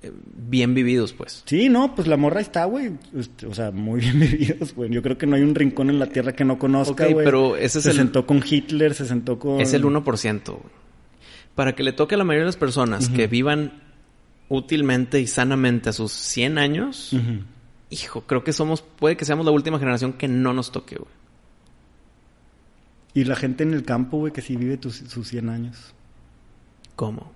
[0.01, 1.43] bien vividos, pues.
[1.45, 2.91] Sí, no, pues la morra está, güey.
[3.15, 4.89] Este, o sea, muy bien vividos, güey.
[4.89, 7.25] Yo creo que no hay un rincón en la tierra que no conozca, güey.
[7.25, 9.59] pero ese es se sentó con Hitler, se sentó con...
[9.59, 10.59] Es el 1%,
[11.55, 13.83] Para que le toque a la mayoría de las personas que vivan
[14.47, 17.15] útilmente y sanamente a sus 100 años,
[17.89, 18.81] hijo, creo que somos...
[18.81, 21.19] Puede que seamos la última generación que no nos toque, güey.
[23.13, 25.93] Y la gente en el campo, güey, que sí vive sus 100 años.
[26.95, 27.31] ¿Cómo?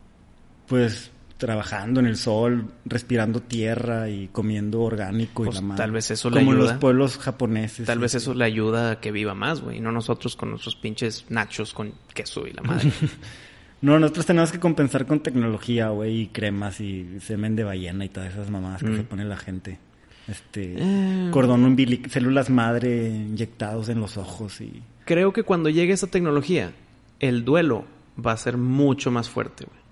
[0.68, 5.78] Pues trabajando en el sol, respirando tierra y comiendo orgánico y pues la madre.
[5.78, 6.54] Tal vez eso le ayuda.
[6.54, 7.86] Como los pueblos japoneses.
[7.86, 9.78] Tal vez eso le ayuda a que viva más, güey.
[9.78, 12.92] Y no nosotros con nuestros pinches nachos con queso y la madre.
[13.82, 18.10] no, nosotros tenemos que compensar con tecnología, güey, y cremas y semen de ballena y
[18.10, 18.98] todas esas mamadas que mm.
[18.98, 19.80] se pone la gente.
[20.28, 21.30] Este, eh.
[21.32, 24.82] cordón umbilical, células madre inyectados en los ojos y...
[25.04, 26.72] Creo que cuando llegue esa tecnología,
[27.20, 27.84] el duelo
[28.26, 29.83] va a ser mucho más fuerte, güey.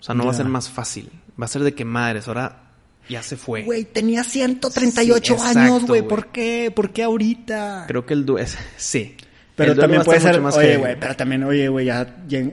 [0.00, 1.10] O sea, no va a ser más fácil.
[1.40, 2.72] Va a ser de que madres, ahora
[3.08, 3.62] ya se fue.
[3.62, 6.02] Güey, tenía 138 años, güey.
[6.02, 6.72] ¿Por qué?
[6.74, 7.84] ¿Por qué ahorita?
[7.88, 8.48] Creo que el duelo...
[8.76, 9.16] Sí.
[9.56, 12.06] Pero también puede ser, oye, güey, pero también, oye, güey, ya,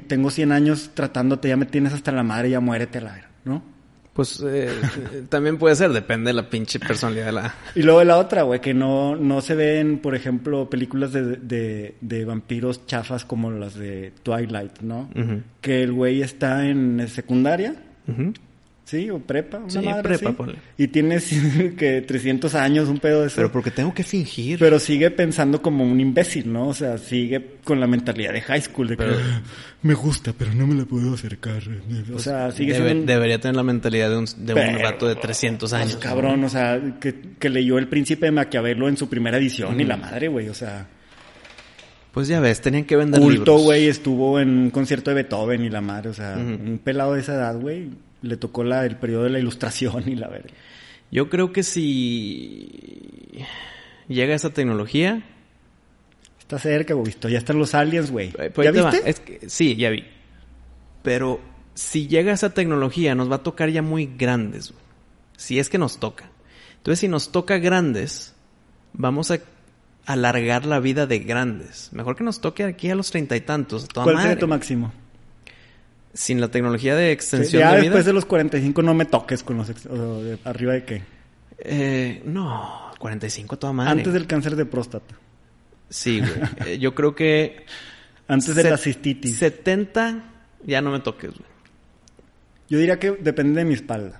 [0.08, 3.75] tengo 100 años tratándote, ya me tienes hasta la madre, ya muérete, la ¿no?
[4.16, 4.72] Pues eh,
[5.28, 7.56] también puede ser, depende de la pinche personalidad de la...
[7.76, 11.96] Y luego la otra, güey, que no, no se ven, por ejemplo, películas de, de,
[12.00, 15.10] de vampiros chafas como las de Twilight, ¿no?
[15.60, 17.76] Que el güey está en secundaria.
[18.86, 19.10] ¿Sí?
[19.10, 20.36] O prepa, una Sí, madre prepa, así.
[20.38, 20.56] ponle.
[20.78, 21.30] Y tienes
[21.78, 23.36] que 300 años, un pedo de eso.
[23.36, 24.58] Pero porque tengo que fingir.
[24.60, 26.70] Pero sigue pensando como un imbécil, ¿no?
[26.70, 29.18] O sea, sigue con la mentalidad de high school, de que Pero-
[29.82, 31.62] me gusta, pero no me la puedo acercar.
[32.14, 34.80] O sea, sigue Debe- siendo un Debería tener la mentalidad de un, de un Pero-
[34.84, 35.96] vato de 300 pues, años.
[35.98, 39.84] cabrón, o sea, que, que leyó El Príncipe de Maquiavelo en su primera edición y
[39.84, 39.90] Ujú.
[39.90, 40.88] la madre, güey, o sea,
[42.12, 45.70] Pues ya ves, tenían que vender culto, güey, estuvo en un concierto de Beethoven y
[45.70, 47.90] la madre, o sea, un pelado de esa edad, güey,
[48.22, 50.50] le tocó la, el periodo de la ilustración y la verga.
[51.12, 53.44] Yo creo que si
[54.08, 55.24] llega esa tecnología...
[56.40, 58.32] Está cerca, güey, visto, ya están los aliens, güey.
[58.38, 59.10] eh, pues ¿Ya viste?
[59.10, 60.04] Es que- sí, ya vi.
[61.02, 61.40] Pero
[61.74, 64.72] si llega esa tecnología, nos va a tocar ya muy grandes.
[64.72, 64.84] güey.
[65.38, 66.30] Si es que nos toca.
[66.78, 68.36] Entonces, si nos toca grandes,
[68.94, 69.40] vamos a
[70.06, 71.90] alargar la vida de grandes.
[71.94, 73.88] Mejor que nos toque aquí a los treinta y tantos.
[73.88, 74.30] toda ¿Cuál madre.
[74.30, 74.94] sería tu máximo?
[76.16, 78.10] Sin la tecnología de extensión ya de después vida.
[78.10, 79.70] de los 45 no me toques con los...
[79.70, 81.04] ex- o de- ¿Arriba de qué?
[81.60, 83.92] Eh, no, 45 a toda madre.
[83.92, 85.14] Antes del cáncer de próstata.
[85.90, 86.32] Sí, güey.
[86.74, 87.66] Eh, yo creo que...
[88.28, 89.38] Antes de la cistitis.
[89.38, 90.24] 70,
[90.66, 91.50] ya no me toques, güey.
[92.70, 94.18] Yo diría que depende de mi espalda.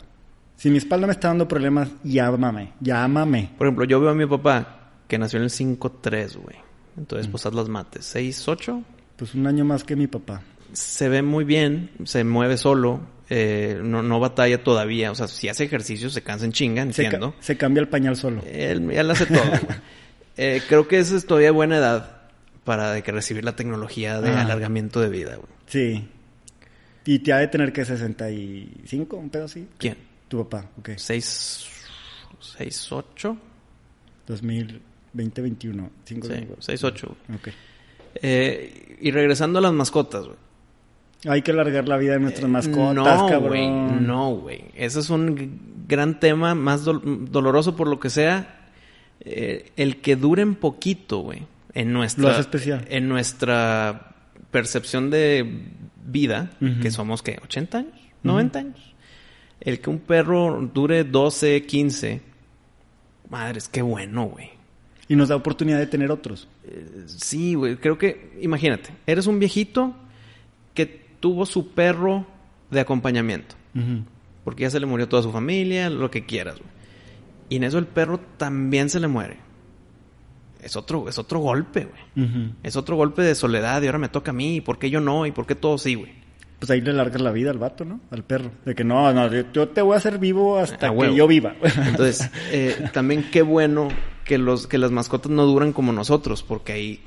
[0.58, 3.52] Si mi espalda me está dando problemas, llámame, llámame.
[3.58, 6.56] Por ejemplo, yo veo a mi papá que nació en el 5-3, güey.
[6.98, 8.16] Entonces, pues haz las mates.
[8.16, 8.84] 6-8,
[9.18, 10.42] Pues un año más que mi papá.
[10.76, 15.12] Se ve muy bien, se mueve solo, eh, no, no batalla todavía.
[15.12, 17.36] O sea, si hace ejercicio, se cansa en chinga, Se, ca- entiendo.
[17.40, 18.44] se cambia el pañal solo.
[18.46, 19.42] Él, él hace todo.
[20.38, 22.24] Eh, creo que esa es todavía buena edad
[22.66, 24.42] para de que recibir la tecnología de Ah.
[24.42, 25.48] alargamiento de vida, güey.
[25.66, 26.10] Sí.
[27.06, 29.66] Y te ha de tener que 65, un pedo así.
[29.78, 29.96] ¿Quién?
[30.28, 30.90] Tu papá, ok.
[30.98, 31.68] 6,
[32.58, 33.38] 6, 8.
[34.28, 35.90] 2020, 21.
[36.04, 36.56] Cinco Sí, cinco.
[36.60, 37.16] 6, 8.
[37.36, 37.48] Ok.
[38.16, 40.38] Eh, y regresando a las mascotas, güey.
[41.28, 43.48] Hay que alargar la vida de nuestras mascotas, no, cabrón.
[43.48, 43.70] güey,
[44.02, 44.66] no, güey.
[44.76, 48.68] Ese es un gran tema, más dol- doloroso por lo que sea.
[49.22, 51.44] Eh, el que duren poquito, güey.
[51.74, 52.86] En nuestra, Lo hace especial.
[52.90, 54.16] En nuestra
[54.52, 55.64] percepción de
[56.06, 56.52] vida,
[56.82, 57.38] que somos, ¿qué?
[57.40, 57.94] ¿80 años?
[58.24, 58.96] ¿90 años?
[59.60, 62.22] El que un perro dure 12, 15.
[63.30, 64.50] Madres, qué bueno, güey.
[65.08, 66.48] Y nos da oportunidad de tener otros.
[67.08, 67.76] Sí, güey.
[67.78, 69.96] Creo que, imagínate, eres un viejito
[70.74, 72.24] que tuvo su perro
[72.70, 73.56] de acompañamiento.
[74.44, 76.70] Porque ya se le murió toda su familia, lo que quieras, güey.
[77.50, 79.38] Y en eso el perro también se le muere.
[80.62, 82.52] Es otro, es otro golpe, güey.
[82.62, 84.58] Es otro golpe de soledad y ahora me toca a mí.
[84.58, 85.26] ¿Y por qué yo no?
[85.26, 86.14] ¿Y por qué todos sí, güey?
[86.60, 88.02] Pues ahí le largas la vida al vato, ¿no?
[88.12, 88.52] Al perro.
[88.64, 91.56] De que no, no, yo, te voy a hacer vivo hasta que yo viva.
[91.88, 93.88] Entonces, eh, también qué bueno
[94.26, 97.04] que, los, que las mascotas no duran como nosotros, porque ahí...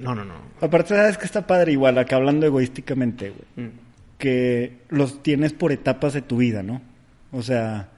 [0.00, 0.34] no, no, no.
[0.60, 1.72] Aparte, ¿sabes que está padre?
[1.72, 3.68] Igual, acá hablando egoísticamente, güey.
[3.68, 3.72] Mm.
[4.18, 6.80] Que los tienes por etapas de tu vida, ¿no?
[7.30, 7.90] O sea,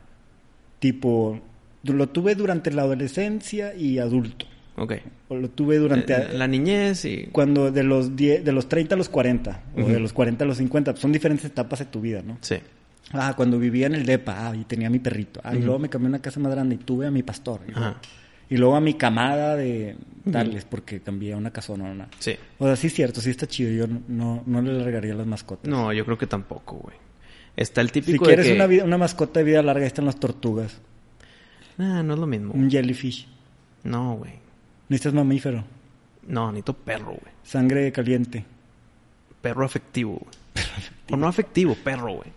[0.80, 1.40] tipo,
[1.84, 4.46] lo tuve durante la adolescencia y adulto.
[4.76, 4.94] Ok.
[5.28, 6.12] O lo tuve durante...
[6.12, 7.28] Eh, la niñez y...
[7.32, 10.46] Cuando de los 10, de los 30 a los 40, o de los 40 a
[10.46, 12.38] los 50, pues son diferentes etapas de tu vida, ¿no?
[12.40, 12.56] Sí.
[13.12, 15.40] Ah, cuando vivía en el DEPA, ah, y tenía a mi perrito.
[15.44, 17.60] Ah, y luego me cambié a una casa más grande y tuve a mi pastor.
[17.66, 18.00] Luego, Ajá.
[18.48, 19.96] Y luego a mi camada de
[20.30, 22.08] tales, porque cambié a una casona.
[22.18, 22.34] Sí.
[22.58, 23.70] O sea, sí es cierto, sí está chido.
[23.70, 25.68] Yo no, no, le largaría las mascotas.
[25.70, 26.96] No, yo creo que tampoco, güey.
[27.56, 28.56] Está el si típico quieres de que...
[28.56, 30.78] una, vida- una mascota de vida larga, ahí están las tortugas.
[31.78, 32.52] Ah, no es lo mismo.
[32.54, 33.28] Un jellyfish.
[33.84, 34.32] No, güey.
[34.88, 35.64] Necesitas mamífero.
[36.26, 37.34] No, necesito perro, güey.
[37.44, 38.44] Sangre caliente.
[39.40, 40.66] Perro afectivo, güey.
[41.12, 42.32] O no afectivo, perro, güey.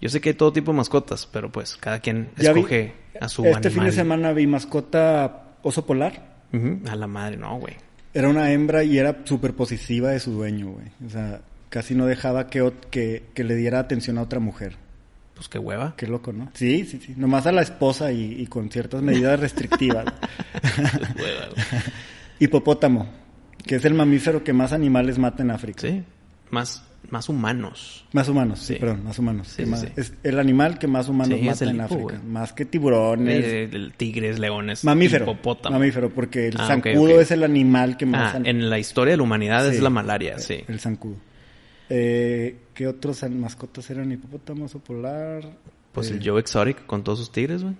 [0.00, 2.94] Yo sé que hay todo tipo de mascotas, pero pues cada quien Ya vi- escoge
[3.20, 3.72] a su Este animal.
[3.72, 6.40] fin de semana vi mascota oso polar.
[6.52, 7.74] Ujú, A la madre, no, güey.
[8.14, 10.86] Era una hembra y era súper posesiva de su dueño, güey.
[11.06, 14.76] O sea, casi no dejaba que, que, que le diera atención a otra mujer.
[15.34, 15.94] Pues qué hueva.
[15.96, 16.50] Qué loco, ¿no?
[16.54, 17.14] Sí, sí, sí.
[17.16, 20.04] Nomás a la esposa y, y con ciertas medidas restrictivas.
[21.16, 21.48] Hueva.
[22.38, 23.06] Hipopótamo,
[23.66, 25.80] que es el mamífero que más animales mata en África.
[25.82, 26.02] sí.
[26.50, 28.04] Más, más humanos.
[28.12, 28.80] Más humanos, sí, Sí.
[28.80, 29.48] perdón, más humanos.
[29.48, 29.86] Sí, Que sí, más-.
[29.96, 32.22] Es el animal que más humanos mata el en hipo, África.
[32.26, 33.44] Más que tiburones.
[33.44, 34.84] Eh, el tigres, leones.
[34.84, 35.24] mamífero.
[35.24, 35.76] hipopótamo.
[35.78, 38.34] Mamífero, porque el Ah, zancudo es el animal que más...
[38.34, 40.62] Ah, an- en la historia de la humanidad es la malaria, sí.
[40.68, 41.16] El zancudo.
[41.88, 44.12] Eh, ¿Qué otros mascotas eran?
[44.12, 45.42] Hipopótamo, oso polar.
[45.92, 47.74] Pues Eh, el Joe Exotic con todos sus tigres, güey.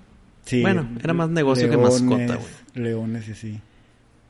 [0.45, 2.49] Sí, Bueno, era más negocio que mascota, güey.
[2.75, 3.61] Leones y sí.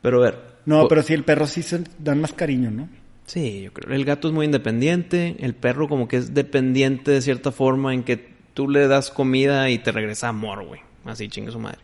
[0.01, 0.39] Pero a ver.
[0.65, 2.87] No, pero sí, el perro sí se dan más cariño, ¿no?
[3.31, 3.95] Sí, yo creo.
[3.95, 5.37] El gato es muy independiente.
[5.39, 8.17] El perro como que es dependiente de cierta forma en que
[8.53, 10.81] tú le das comida y te regresa amor, güey.
[11.05, 11.79] Así chingue su madre.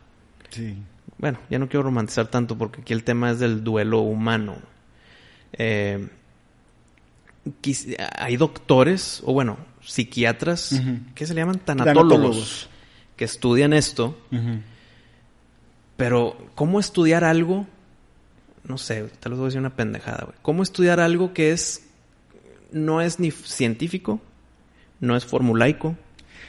[0.50, 0.76] Sí.
[1.18, 4.58] Bueno, ya no quiero romantizar tanto porque aquí el tema es del duelo humano.
[5.54, 6.06] Eh,
[8.18, 10.98] hay doctores, o bueno, psiquiatras, Ujú.
[11.16, 12.70] que se le llaman tanatólogos, Tanatólogos.
[13.16, 14.18] que estudian esto.
[15.96, 17.66] Pero, ¿cómo estudiar algo?
[18.68, 20.38] No sé, te lo voy a decir una pendejada, güey.
[20.42, 21.84] ¿Cómo estudiar algo que es.
[22.72, 24.20] no es ni científico,
[25.00, 25.96] no es formulaico,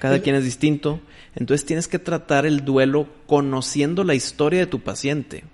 [0.00, 1.00] cada El- quien es distinto.
[1.36, 5.44] Entonces tienes que tratar el duelo conociendo la historia de tu paciente.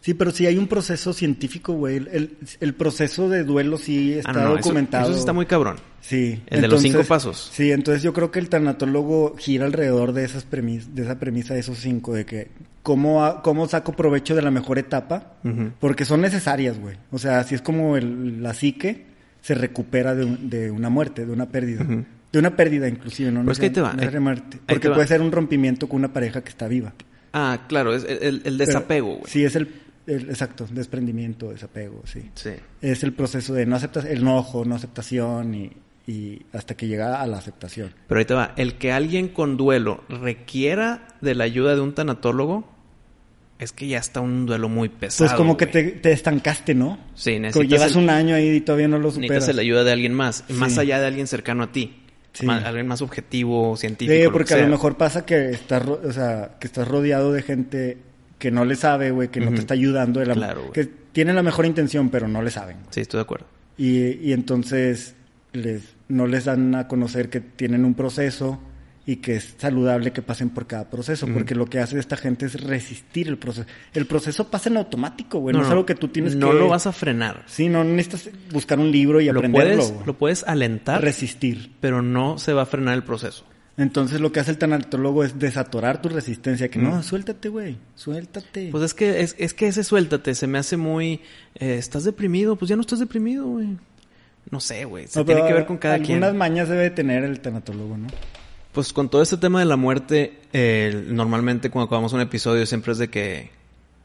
[0.00, 1.96] Sí, pero sí hay un proceso científico, güey.
[1.96, 5.04] El, el- proceso de duelo sí está Ah, no, eso- documentado.
[5.04, 5.76] Eso, sí está muy cabrón.
[6.00, 6.42] Sí.
[6.46, 7.50] El de los cinco pasos.
[7.52, 11.52] Sí, entonces yo creo que el tanatólogo gira alrededor de esas premis, de esa premisa
[11.52, 12.48] de esos cinco, de que
[12.82, 15.34] cómo, cómo saco provecho de la mejor etapa,
[15.78, 16.96] porque son necesarias, güey.
[17.10, 19.04] O sea, así es como el- la psique
[19.42, 21.84] se recupera de, un- de una muerte, de una pérdida.
[22.32, 24.56] De una pérdida inclusive, no Pero es que ahí te va, muerte.
[24.66, 24.94] ahí Porque va.
[24.94, 26.94] puede ser un rompimiento con una pareja que está viva.
[27.32, 29.22] Ah, claro, es el, el desapego, güey.
[29.26, 29.68] Sí, es el,
[30.14, 32.30] el- exacto, desprendimiento, desapego, sí.
[32.34, 32.50] Sí.
[32.82, 35.70] Es el proceso de no aceptación, el enojo, no aceptación y,
[36.06, 37.92] y hasta que llega a la aceptación.
[38.08, 38.52] Pero ahí te va.
[38.56, 42.68] El que alguien con duelo requiera de la ayuda de un tanatólogo
[43.58, 45.28] es que ya está un duelo muy pesado.
[45.28, 46.98] Pues como que te, te estancaste, ¿no?
[47.14, 49.54] Sí, Como necesitas, llevas el- un año ahí y todavía no lo necesitas superas.
[49.56, 50.44] la ayuda de alguien más.
[50.48, 50.54] Sí.
[50.54, 51.96] Más allá de alguien cercano a ti.
[52.32, 52.46] Sí.
[52.48, 54.16] Alguien más objetivo, científico.
[54.16, 57.32] Sí, lo porque que a lo mejor pasa que estás, o sea, que estás rodeado
[57.32, 57.98] de gente
[58.40, 60.18] que no le sabe, güey, que no te está ayudando.
[60.18, 60.72] De la, Claro, güey.
[60.72, 62.78] que tienen la mejor intención, pero no le saben.
[62.90, 63.46] Sí, estoy de acuerdo.
[63.76, 65.14] Y, y entonces
[65.52, 68.58] les, no les dan a conocer que tienen un proceso
[69.06, 72.46] y que es saludable que pasen por cada proceso, porque lo que hace esta gente
[72.46, 73.66] es resistir el proceso.
[73.92, 75.72] El proceso pasa en automático, güey, no, No, es no.
[75.72, 76.58] algo que tú tienes No que...
[76.58, 77.42] lo vas a frenar.
[77.46, 79.82] Sí, no necesitas buscar un libro y Lo aprenderlo.
[79.84, 81.72] puedes, lo puedes alentar, Resistir.
[81.80, 83.44] pero no se va a frenar el proceso.
[83.80, 86.82] Entonces lo que hace el tanatólogo es desatorar tu resistencia, que Mm.
[86.84, 88.68] no, suéltate, güey, suéltate.
[88.70, 91.20] Pues es que, es, es que ese suéltate se me hace muy...
[91.54, 92.56] eh, ¿Estás deprimido?
[92.56, 93.68] Pues ya no estás deprimido, güey.
[94.50, 95.06] No sé, güey.
[95.06, 96.36] Se No, tiene que ver con cada algunas quien.
[96.38, 98.08] mañas debe de tener el tanatólogo, ¿no?
[98.72, 102.92] Pues con todo este tema de la muerte, eh, normalmente cuando acabamos un episodio siempre
[102.92, 103.50] es de que,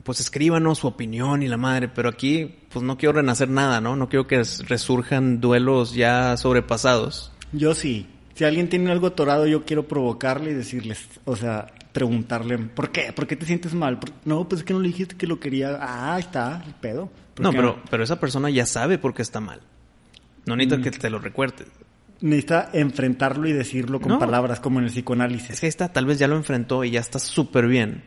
[0.03, 3.95] pues escríbanos su opinión y la madre, pero aquí pues no quiero renacer nada, ¿no?
[3.95, 7.31] No quiero que res- resurjan duelos ya sobrepasados.
[7.51, 8.07] Yo sí.
[8.35, 13.11] Si alguien tiene algo atorado, yo quiero provocarle y decirles, o sea, preguntarle, ¿por qué?
[13.13, 13.97] ¿Por qué te sientes mal?
[13.99, 15.77] ¿Por- No, pues es que no le dijiste que lo quería.
[15.81, 17.09] Ah, está, el pedo.
[17.33, 19.61] ¿Por No, qué pero, pero esa persona ya sabe por qué está mal.
[20.45, 20.81] No necesita Mm.
[20.83, 21.65] que te lo recuerde.
[22.21, 24.19] Necesita enfrentarlo y decirlo con No.
[24.19, 25.51] palabras, como en el psicoanálisis.
[25.51, 28.03] Es que ahí está, tal vez ya lo enfrentó y ya está súper bien.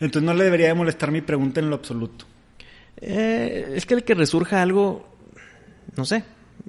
[0.00, 2.26] Entonces no le debería de molestar mi pregunta en lo absoluto.
[2.98, 5.08] Eh, es que el que resurja algo,
[5.96, 6.24] no sé,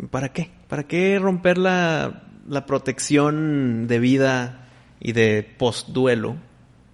[0.10, 0.52] ¿para qué?
[0.68, 4.68] ¿Para qué romper la, la protección de vida
[5.00, 6.36] y de post-duelo?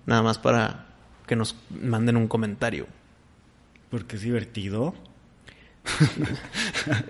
[0.05, 0.87] Nada más para
[1.27, 2.87] que nos manden un comentario.
[3.89, 4.93] Porque es divertido.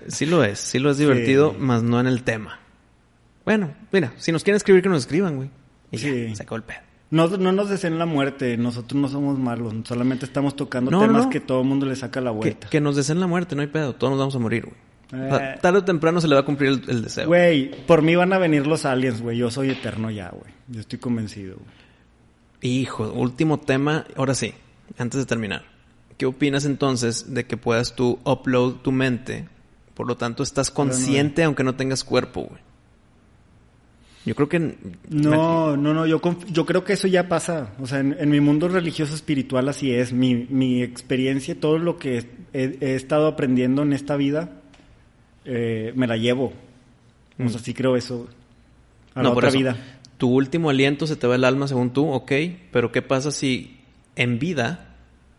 [0.08, 1.56] Sí lo es, sí lo es divertido, Sí.
[1.58, 2.60] más no en el tema.
[3.44, 5.50] Bueno, mira, si nos quieren escribir, que nos escriban, güey.
[5.90, 6.36] Y ya, Sí.
[6.36, 6.78] se acabó el pedo.
[7.10, 11.24] No, no nos deseen la muerte, nosotros no somos malos, solamente estamos tocando No, temas
[11.24, 11.30] no.
[11.30, 12.68] que todo el mundo le saca la Que, vuelta.
[12.68, 14.76] que nos deseen la muerte, no hay pedo, todos nos vamos a morir, güey.
[15.14, 15.58] Eh.
[15.60, 17.26] tarde o temprano se le va a cumplir el, el deseo.
[17.26, 20.52] Güey, por mí van a venir los aliens, güey, yo soy eterno ya, güey.
[20.68, 21.56] Yo estoy convencido.
[21.56, 21.68] güey.
[22.62, 24.54] Hijo, último tema, ahora sí,
[24.98, 25.62] antes de terminar.
[26.16, 29.48] ¿Qué opinas entonces de que puedas tú upload tu mente?
[29.94, 32.60] Por lo tanto, estás consciente aunque no tengas cuerpo, güey.
[34.24, 34.58] Yo creo que...
[35.10, 37.74] No, no, no, yo, yo creo que eso ya pasa.
[37.78, 40.14] O sea, en, en mi mundo religioso espiritual así es.
[40.14, 44.62] Mi, mi experiencia, todo lo que he, he estado aprendiendo en esta vida,
[45.44, 46.52] eh, me la llevo.
[47.38, 47.64] O sea, Mm.
[47.64, 48.28] sí creo eso.
[49.14, 49.76] A no, la por otra eso, vida.
[50.18, 52.32] Tu último aliento se te va el alma según tú, ok,
[52.70, 53.80] pero ¿qué pasa si
[54.16, 54.94] en vida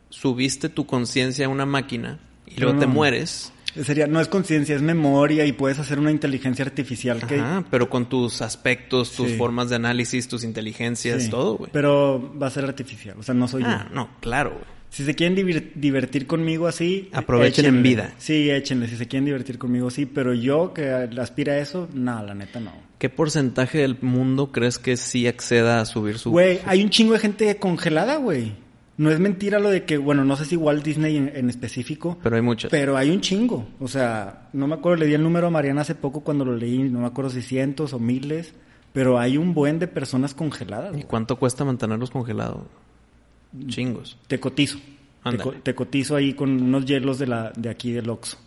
[0.09, 2.93] subiste tu conciencia a una máquina y luego No, te no.
[2.93, 3.51] mueres?
[3.83, 7.39] Sería, no es conciencia, es memoria y puedes hacer una inteligencia artificial que...
[7.39, 9.37] Ajá, pero con tus aspectos, tus Sí.
[9.37, 11.71] formas de análisis, tus inteligencias, Sí, todo, güey.
[11.73, 13.95] Pero va a ser artificial, o sea, no soy Ah, yo.
[13.95, 14.63] no, claro, güey.
[14.95, 15.35] Si se quieren
[15.75, 18.13] divertir conmigo así, Aprovechen en vida.
[18.17, 18.87] Sí, échenle.
[18.87, 20.05] Si se quieren divertir conmigo, sí.
[20.05, 22.71] Pero yo que aspira a eso, no, la neta no.
[22.97, 26.31] ¿Qué porcentaje del mundo crees que sí acceda a subir su...
[26.31, 28.53] Güey, hay un chingo de gente congelada, güey.
[28.95, 32.17] No es mentira lo de que, bueno, no sé si Walt Disney en, en específico,
[32.23, 32.71] Pero hay muchos.
[32.71, 33.67] pero hay un chingo.
[33.81, 36.55] O sea, no me acuerdo, le di el número a Mariana hace poco cuando lo
[36.55, 38.53] leí, no me acuerdo si cientos o miles,
[38.93, 40.97] pero hay un buen de personas congeladas.
[40.97, 42.61] ¿Y cuánto cuesta mantenerlos congelados?
[43.67, 44.17] Chingos.
[44.27, 44.77] Te cotizo.
[44.77, 45.43] Te, Ándale.
[45.43, 48.37] co- te cotizo ahí con unos hielos de, la, de aquí del Oxxo.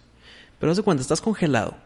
[0.59, 1.77] Pero haz de cuenta, estás congelado.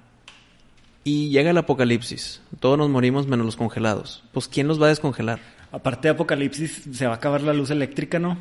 [1.04, 2.40] Y llega el apocalipsis.
[2.60, 4.22] Todos nos morimos menos los congelados.
[4.32, 5.40] Pues ¿quién los va a descongelar?
[5.72, 8.36] Aparte de apocalipsis, se va a acabar la luz eléctrica, ¿no?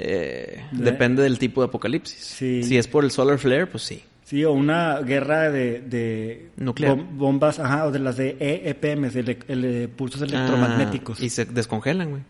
[0.00, 2.18] Eh, depende del tipo de apocalipsis.
[2.24, 2.62] Sí.
[2.62, 4.02] Si es por el solar flare, pues sí.
[4.24, 6.96] Sí, o una guerra de, de Nuclear.
[6.96, 11.18] bom- bombas, ajá, o de las de EEPMs, ele- ele- pulsos electromagnéticos.
[11.20, 12.22] Ah, y se descongelan, güey.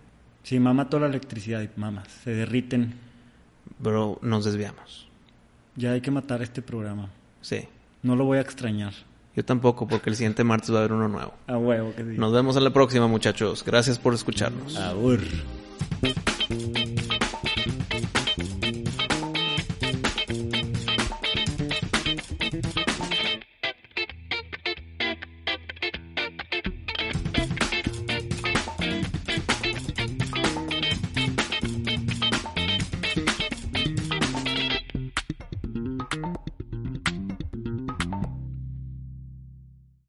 [0.43, 2.95] Sí, mama toda la electricidad y mamas, se derriten.
[3.79, 5.09] Bro, nos desviamos.
[5.77, 7.11] Ya hay que matar este programa.
[7.41, 7.69] Sí.
[8.03, 8.93] No lo voy a extrañar.
[9.37, 11.35] Yo tampoco, porque el siguiente martes va a haber uno nuevo.
[11.47, 12.19] A huevo que sí.
[12.19, 13.63] Nos vemos en la próxima, muchachos.
[13.65, 14.77] Gracias por escucharnos.
[14.77, 15.21] Abur.